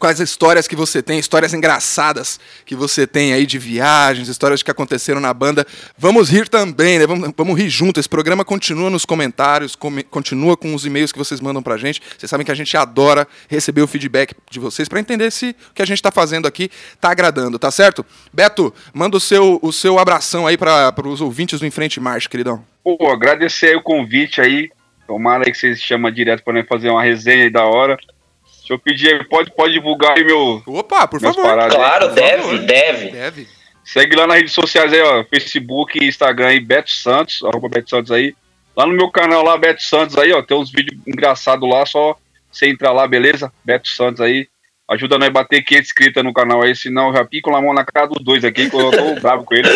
quais 0.00 0.18
histórias 0.18 0.66
que 0.66 0.74
você 0.74 1.02
tem, 1.02 1.18
histórias 1.18 1.52
engraçadas 1.52 2.40
que 2.64 2.74
você 2.74 3.06
tem 3.06 3.34
aí 3.34 3.44
de 3.44 3.58
viagens, 3.58 4.28
histórias 4.28 4.62
que 4.62 4.70
aconteceram 4.70 5.20
na 5.20 5.32
banda. 5.34 5.66
Vamos 5.96 6.30
rir 6.30 6.48
também, 6.48 6.98
né? 6.98 7.06
Vamos, 7.06 7.30
vamos 7.36 7.58
rir 7.58 7.68
junto. 7.68 8.00
Esse 8.00 8.08
programa 8.08 8.42
continua 8.42 8.88
nos 8.88 9.04
comentários, 9.04 9.76
com, 9.76 10.02
continua 10.04 10.56
com 10.56 10.74
os 10.74 10.86
e-mails 10.86 11.12
que 11.12 11.18
vocês 11.18 11.38
mandam 11.38 11.62
pra 11.62 11.76
gente. 11.76 12.00
Vocês 12.16 12.30
sabem 12.30 12.46
que 12.46 12.50
a 12.50 12.54
gente 12.54 12.74
adora 12.78 13.28
receber 13.46 13.82
o 13.82 13.86
feedback 13.86 14.34
de 14.50 14.58
vocês 14.58 14.88
para 14.88 14.98
entender 14.98 15.30
se 15.30 15.54
o 15.70 15.74
que 15.74 15.82
a 15.82 15.86
gente 15.86 16.02
tá 16.02 16.10
fazendo 16.10 16.48
aqui 16.48 16.70
tá 16.98 17.10
agradando, 17.10 17.58
tá 17.58 17.70
certo? 17.70 18.04
Beto, 18.32 18.72
manda 18.94 19.18
o 19.18 19.20
seu, 19.20 19.58
o 19.60 19.70
seu 19.70 19.98
abração 19.98 20.46
aí 20.46 20.56
para 20.56 21.06
os 21.06 21.20
ouvintes 21.20 21.60
do 21.60 21.66
Enfrente 21.66 22.00
Marcha, 22.00 22.26
queridão. 22.26 22.64
Pô, 22.82 22.96
agradecer 23.10 23.76
o 23.76 23.82
convite 23.82 24.40
aí. 24.40 24.70
Tomara 25.10 25.42
aí 25.44 25.50
que 25.50 25.58
vocês 25.58 25.82
chamam 25.82 26.08
direto 26.08 26.44
para 26.44 26.64
fazer 26.64 26.88
uma 26.88 27.02
resenha 27.02 27.42
aí 27.42 27.50
da 27.50 27.64
hora. 27.64 27.96
Deixa 27.96 28.72
eu 28.74 28.78
pedir, 28.78 29.26
pode, 29.26 29.50
pode 29.50 29.72
divulgar 29.72 30.16
aí 30.16 30.22
meu. 30.22 30.62
Opa, 30.64 31.08
por 31.08 31.20
favor. 31.20 31.42
Paradas, 31.42 31.74
claro, 31.74 32.06
por 32.10 32.14
deve, 32.14 32.42
favor. 32.42 32.58
deve. 32.60 33.10
Deve. 33.10 33.48
Segue 33.84 34.14
lá 34.14 34.28
nas 34.28 34.36
redes 34.36 34.52
sociais 34.52 34.92
aí, 34.92 35.00
ó. 35.00 35.24
Facebook, 35.24 35.98
Instagram 35.98 36.46
aí, 36.46 36.60
Beto 36.60 36.92
Santos, 36.92 37.42
arroba 37.42 37.68
Beto 37.68 37.90
Santos 37.90 38.12
aí. 38.12 38.36
Lá 38.76 38.86
no 38.86 38.92
meu 38.92 39.10
canal 39.10 39.42
lá, 39.42 39.58
Beto 39.58 39.82
Santos 39.82 40.16
aí, 40.16 40.30
ó. 40.32 40.42
Tem 40.42 40.56
uns 40.56 40.70
vídeos 40.70 40.96
engraçados 41.04 41.68
lá, 41.68 41.84
só 41.84 42.16
você 42.48 42.68
entrar 42.68 42.92
lá, 42.92 43.04
beleza? 43.08 43.52
Beto 43.64 43.88
Santos 43.88 44.20
aí. 44.20 44.46
Ajuda 44.88 45.18
nós 45.18 45.26
a 45.26 45.32
bater 45.32 45.60
500 45.64 45.88
inscritos 45.88 46.22
no 46.22 46.32
canal 46.32 46.62
aí, 46.62 46.76
senão 46.76 47.08
eu 47.08 47.16
já 47.16 47.24
pico 47.24 47.52
a 47.52 47.60
mão 47.60 47.74
na 47.74 47.84
cara 47.84 48.06
dos 48.06 48.22
dois 48.22 48.44
aqui, 48.44 48.70
que 48.70 48.76
eu 48.76 48.92
tô 48.92 49.20
bravo 49.20 49.42
com 49.42 49.56
ele. 49.56 49.68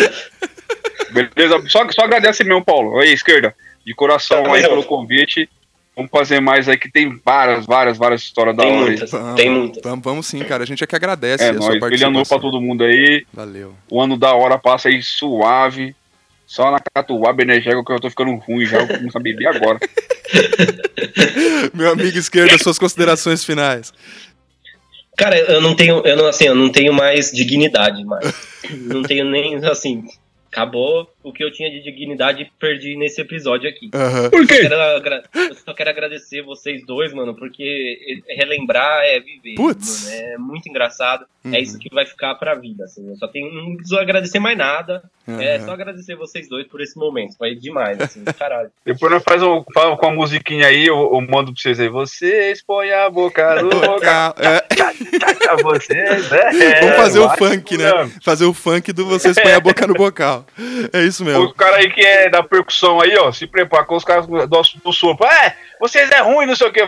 Beleza? 1.11 1.61
Só, 1.67 1.85
só 1.91 2.03
agradece 2.03 2.45
mesmo, 2.45 2.63
Paulo. 2.63 2.97
Aí, 2.99 3.11
esquerda. 3.11 3.53
De 3.85 3.93
coração 3.93 4.53
aí 4.53 4.61
pelo 4.61 4.83
convite. 4.83 5.49
Vamos 5.95 6.11
fazer 6.11 6.41
mais 6.41 6.67
aí 6.67 6.77
que 6.77 6.91
tem 6.91 7.17
várias, 7.23 7.65
várias, 7.65 7.97
várias 7.97 8.21
histórias 8.21 8.55
tem 8.57 8.65
da 8.65 8.77
hora. 8.77 8.85
Muitas, 8.85 9.11
tem 9.35 9.49
muitas. 9.49 9.81
Vamos, 9.81 10.03
vamos 10.03 10.27
sim, 10.27 10.39
cara. 10.39 10.63
A 10.63 10.65
gente 10.65 10.83
é 10.83 10.87
que 10.87 10.95
agradece. 10.95 11.43
É, 11.43 11.51
nós. 11.53 11.79
Feliz 11.79 12.01
ano 12.01 12.25
pra 12.25 12.39
todo 12.39 12.59
mundo 12.59 12.83
aí. 12.83 13.25
Valeu. 13.33 13.73
O 13.89 14.01
ano 14.01 14.17
da 14.17 14.33
hora 14.33 14.57
passa 14.57 14.89
aí 14.89 15.01
suave. 15.01 15.95
Só 16.45 16.69
na 16.69 16.79
catuaba 16.79 17.41
energética 17.41 17.83
que 17.83 17.91
eu 17.91 17.99
tô 17.99 18.09
ficando 18.09 18.35
ruim 18.35 18.65
já. 18.65 18.79
Eu 18.79 18.87
começo 18.87 19.17
a 19.17 19.21
beber 19.21 19.47
agora. 19.47 19.79
Meu 21.73 21.91
amigo 21.91 22.17
esquerda, 22.17 22.57
suas 22.57 22.77
considerações 22.77 23.43
finais. 23.43 23.93
Cara, 25.17 25.37
eu 25.37 25.61
não 25.61 25.75
tenho, 25.75 26.01
eu 26.05 26.17
não, 26.17 26.27
assim, 26.27 26.45
eu 26.45 26.55
não 26.55 26.69
tenho 26.69 26.93
mais 26.93 27.31
dignidade 27.31 28.03
mais. 28.03 28.33
não 28.69 29.01
tenho 29.01 29.25
nem, 29.25 29.55
assim, 29.65 30.03
acabou 30.51 31.09
o 31.25 31.33
que 31.33 31.43
eu 31.43 31.51
tinha 31.51 31.71
de 31.71 31.81
dignidade 31.81 32.43
e 32.43 32.51
perdi 32.59 32.95
nesse 32.95 33.19
episódio 33.19 33.67
aqui. 33.67 33.89
Uhum. 33.93 34.29
Por 34.29 34.47
quê? 34.47 34.61
Eu, 34.63 35.01
quero, 35.01 35.23
eu 35.33 35.55
só 35.55 35.73
quero 35.73 35.89
agradecer 35.89 36.43
vocês 36.43 36.85
dois, 36.85 37.11
mano, 37.13 37.33
porque 37.33 38.21
relembrar 38.29 39.03
é 39.03 39.19
viver. 39.19 39.55
Putz. 39.55 40.05
Mano, 40.05 40.15
é 40.15 40.37
muito 40.37 40.69
engraçado. 40.69 41.25
Uhum. 41.43 41.53
É 41.53 41.59
isso 41.59 41.79
que 41.79 41.93
vai 41.93 42.05
ficar 42.05 42.35
pra 42.35 42.53
vida. 42.53 42.85
Assim. 42.85 43.09
Eu 43.09 43.15
só 43.17 43.27
tenho, 43.27 43.51
não 43.51 43.75
preciso 43.75 43.97
agradecer 43.97 44.39
mais 44.39 44.57
nada. 44.57 45.03
Uhum. 45.27 45.41
É 45.41 45.59
só 45.59 45.71
agradecer 45.71 46.15
vocês 46.15 46.47
dois 46.47 46.67
por 46.67 46.81
esse 46.81 46.97
momento. 46.97 47.35
Foi 47.37 47.55
demais, 47.55 47.99
assim, 47.99 48.23
caralho. 48.37 48.69
Depois 48.85 49.11
nós 49.11 49.23
faz 49.23 49.41
um, 49.41 49.63
com 49.63 50.07
a 50.07 50.11
musiquinha 50.11 50.67
aí, 50.67 50.85
eu, 50.85 50.95
eu, 50.95 51.21
mando 51.21 51.51
pra 51.51 51.61
vocês 51.61 51.79
aí. 51.79 51.89
Vocês 51.89 52.63
põem 52.63 52.91
a 52.91 53.09
boca 53.09 53.55
no 53.63 53.69
boca. 53.69 54.35
é. 54.37 55.63
vocês, 55.63 56.31
é, 56.31 56.81
Vamos 56.81 56.95
fazer 56.95 57.19
o 57.19 57.29
funk, 57.29 57.77
né? 57.77 57.91
Fazer 58.21 58.45
o 58.45 58.53
funk 58.53 58.93
do 58.93 59.05
vocês 59.05 59.35
põem 59.35 59.53
a 59.53 59.59
boca 59.59 59.87
no 59.87 59.93
bocal. 59.93 60.45
É 60.93 61.03
isso 61.03 61.14
mesmo. 61.23 61.43
O 61.45 61.53
cara 61.53 61.77
aí 61.77 61.89
que 61.91 62.01
é 62.01 62.29
da 62.29 62.43
percussão 62.43 62.99
aí, 63.01 63.15
ó, 63.17 63.31
se 63.31 63.47
prepara 63.47 63.85
com 63.85 63.95
os 63.95 64.03
caras 64.03 64.27
do, 64.27 64.45
do 64.47 64.93
sopro. 64.93 65.27
É, 65.27 65.55
vocês 65.79 66.09
é 66.11 66.21
ruim, 66.21 66.45
não 66.45 66.55
sei 66.55 66.67
o 66.67 66.73
que. 66.73 66.81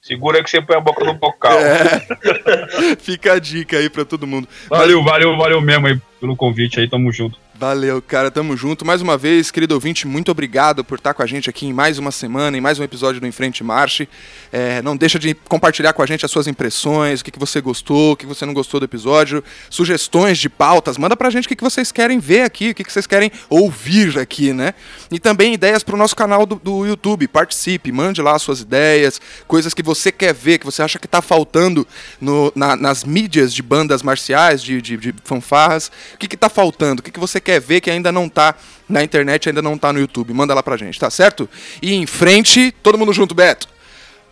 Segura 0.00 0.42
que 0.42 0.48
você 0.48 0.62
põe 0.62 0.76
a 0.76 0.80
boca 0.80 1.04
no 1.04 1.14
bocal. 1.14 1.58
É. 1.58 2.96
Fica 3.00 3.32
a 3.32 3.38
dica 3.40 3.76
aí 3.76 3.90
pra 3.90 4.04
todo 4.04 4.26
mundo. 4.26 4.48
Valeu, 4.68 5.02
valeu, 5.02 5.36
valeu 5.36 5.60
mesmo 5.60 5.88
aí 5.88 6.00
pelo 6.20 6.36
convite 6.36 6.78
aí, 6.78 6.88
tamo 6.88 7.10
junto. 7.10 7.45
Valeu, 7.58 8.02
cara, 8.02 8.30
tamo 8.30 8.54
junto. 8.54 8.84
Mais 8.84 9.00
uma 9.00 9.16
vez, 9.16 9.50
querido 9.50 9.72
ouvinte, 9.72 10.06
muito 10.06 10.30
obrigado 10.30 10.84
por 10.84 10.98
estar 10.98 11.14
com 11.14 11.22
a 11.22 11.26
gente 11.26 11.48
aqui 11.48 11.64
em 11.64 11.72
mais 11.72 11.98
uma 11.98 12.10
semana, 12.10 12.58
em 12.58 12.60
mais 12.60 12.78
um 12.78 12.82
episódio 12.82 13.18
do 13.18 13.26
Enfrente 13.26 13.64
Marche. 13.64 14.06
É, 14.52 14.82
não 14.82 14.94
deixa 14.94 15.18
de 15.18 15.32
compartilhar 15.32 15.94
com 15.94 16.02
a 16.02 16.06
gente 16.06 16.22
as 16.22 16.30
suas 16.30 16.46
impressões, 16.46 17.20
o 17.20 17.24
que, 17.24 17.30
que 17.30 17.38
você 17.38 17.58
gostou, 17.62 18.12
o 18.12 18.16
que 18.16 18.26
você 18.26 18.44
não 18.44 18.52
gostou 18.52 18.78
do 18.78 18.84
episódio, 18.84 19.42
sugestões 19.70 20.36
de 20.36 20.50
pautas, 20.50 20.98
manda 20.98 21.16
pra 21.16 21.30
gente 21.30 21.46
o 21.46 21.48
que, 21.48 21.56
que 21.56 21.64
vocês 21.64 21.90
querem 21.90 22.18
ver 22.18 22.42
aqui, 22.42 22.70
o 22.70 22.74
que, 22.74 22.84
que 22.84 22.92
vocês 22.92 23.06
querem 23.06 23.32
ouvir 23.48 24.18
aqui, 24.18 24.52
né? 24.52 24.74
E 25.10 25.18
também 25.18 25.54
ideias 25.54 25.82
pro 25.82 25.96
nosso 25.96 26.14
canal 26.14 26.44
do, 26.44 26.56
do 26.56 26.84
YouTube, 26.84 27.26
participe, 27.26 27.90
mande 27.90 28.20
lá 28.20 28.36
as 28.36 28.42
suas 28.42 28.60
ideias, 28.60 29.18
coisas 29.48 29.72
que 29.72 29.82
você 29.82 30.12
quer 30.12 30.34
ver, 30.34 30.58
que 30.58 30.66
você 30.66 30.82
acha 30.82 30.98
que 30.98 31.08
tá 31.08 31.22
faltando 31.22 31.88
no, 32.20 32.52
na, 32.54 32.76
nas 32.76 33.02
mídias 33.02 33.54
de 33.54 33.62
bandas 33.62 34.02
marciais, 34.02 34.62
de, 34.62 34.82
de, 34.82 34.98
de 34.98 35.14
fanfarras, 35.24 35.90
o 36.12 36.18
que, 36.18 36.28
que 36.28 36.36
tá 36.36 36.50
faltando, 36.50 37.00
o 37.00 37.02
que, 37.02 37.10
que 37.10 37.18
você 37.18 37.40
quer 37.46 37.60
ver 37.60 37.80
que 37.80 37.90
ainda 37.90 38.12
não 38.12 38.28
tá 38.28 38.54
na 38.88 39.02
internet, 39.02 39.48
ainda 39.48 39.62
não 39.62 39.78
tá 39.78 39.92
no 39.92 39.98
YouTube. 39.98 40.32
Manda 40.34 40.52
lá 40.54 40.62
pra 40.62 40.76
gente, 40.76 40.98
tá 40.98 41.08
certo? 41.10 41.48
E 41.80 41.94
em 41.94 42.04
frente, 42.06 42.72
todo 42.82 42.98
mundo 42.98 43.12
junto, 43.12 43.34
Beto. 43.34 43.68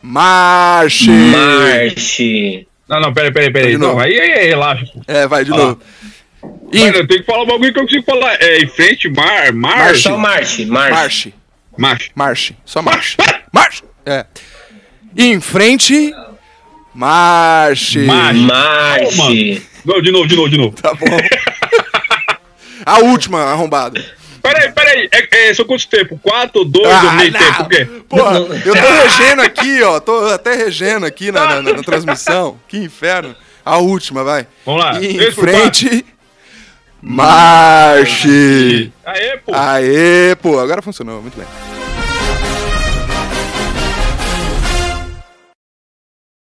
Marche! 0.03 1.09
Marche! 1.11 2.66
Não, 2.88 3.00
não, 3.00 3.14
peraí, 3.14 3.33
peraí, 3.33 3.50
peraí. 3.53 3.79
Não, 3.79 3.98
aí, 3.98 4.18
aí, 4.20 4.33
aí, 4.33 4.46
relaxa. 4.48 4.85
É, 5.09 5.27
vai 5.27 5.44
de 5.44 5.53
Ah. 5.53 5.57
novo. 5.57 5.81
Mano, 6.42 6.96
eu 6.96 7.07
tenho 7.07 7.20
que 7.20 7.27
falar 7.27 7.42
um 7.44 7.46
bagulho 7.46 7.72
que 7.72 7.79
eu 7.79 7.85
consigo 7.85 8.05
falar. 8.05 8.37
É, 8.42 8.59
em 8.59 8.66
frente, 8.68 9.09
mar, 9.09 9.50
marche. 9.53 10.03
Só 10.03 10.18
marche, 10.18 10.66
marche. 10.66 10.92
Marche. 10.92 11.35
Marche. 11.79 12.11
Marche. 12.14 12.57
Só 12.66 12.83
marche. 12.83 13.16
Marche! 13.53 13.83
É. 14.05 14.27
E 15.16 15.27
em 15.27 15.40
frente. 15.40 16.12
Marche! 16.94 18.00
Marche. 18.00 18.40
Marche. 18.40 19.62
Não, 19.85 20.00
de 20.03 20.11
novo, 20.12 20.27
de 20.27 20.37
novo, 20.37 20.48
de 20.50 20.59
novo. 20.59 20.77
Tá 20.77 20.92
bom. 20.94 21.07
A 22.85 22.99
última 23.01 23.40
arrombada. 23.42 24.05
Peraí, 24.42 24.70
peraí. 24.73 25.09
É, 25.11 25.49
é, 25.49 25.55
são 25.55 25.64
quantos 25.64 25.87
tempo? 25.87 26.18
Quatro, 26.23 26.64
dois 26.64 26.87
Ah, 26.87 27.03
ou 27.07 27.12
meio 27.12 27.33
não. 27.33 27.40
tempo? 27.40 27.62
O 27.62 27.68
quê? 27.68 27.85
Porra, 28.09 28.33
Não, 28.40 28.49
não. 28.49 28.57
eu 28.57 28.75
tô 28.75 28.92
regendo 29.03 29.42
aqui, 29.42 29.83
ó. 29.83 30.01
Tô 30.01 30.27
até 30.27 30.55
regendo 30.55 31.07
aqui 31.07 31.33
na, 31.33 31.47
na- 31.47 31.62
na- 31.62 31.73
na 31.75 31.83
transmissão. 31.83 32.59
Que 32.68 32.77
inferno. 32.77 33.35
A 33.64 33.79
última, 33.79 34.23
vai. 34.23 34.47
Vamos 34.66 34.83
lá. 34.85 35.01
E 35.01 35.16
em 35.16 35.33
frente. 35.33 36.05
Marche! 37.01 38.90
Aê, 39.05 39.37
pô. 39.38 39.53
Aê, 39.55 40.37
pô, 40.40 40.59
agora 40.59 40.81
funcionou, 40.83 41.20
muito 41.23 41.37
bem. 41.38 41.47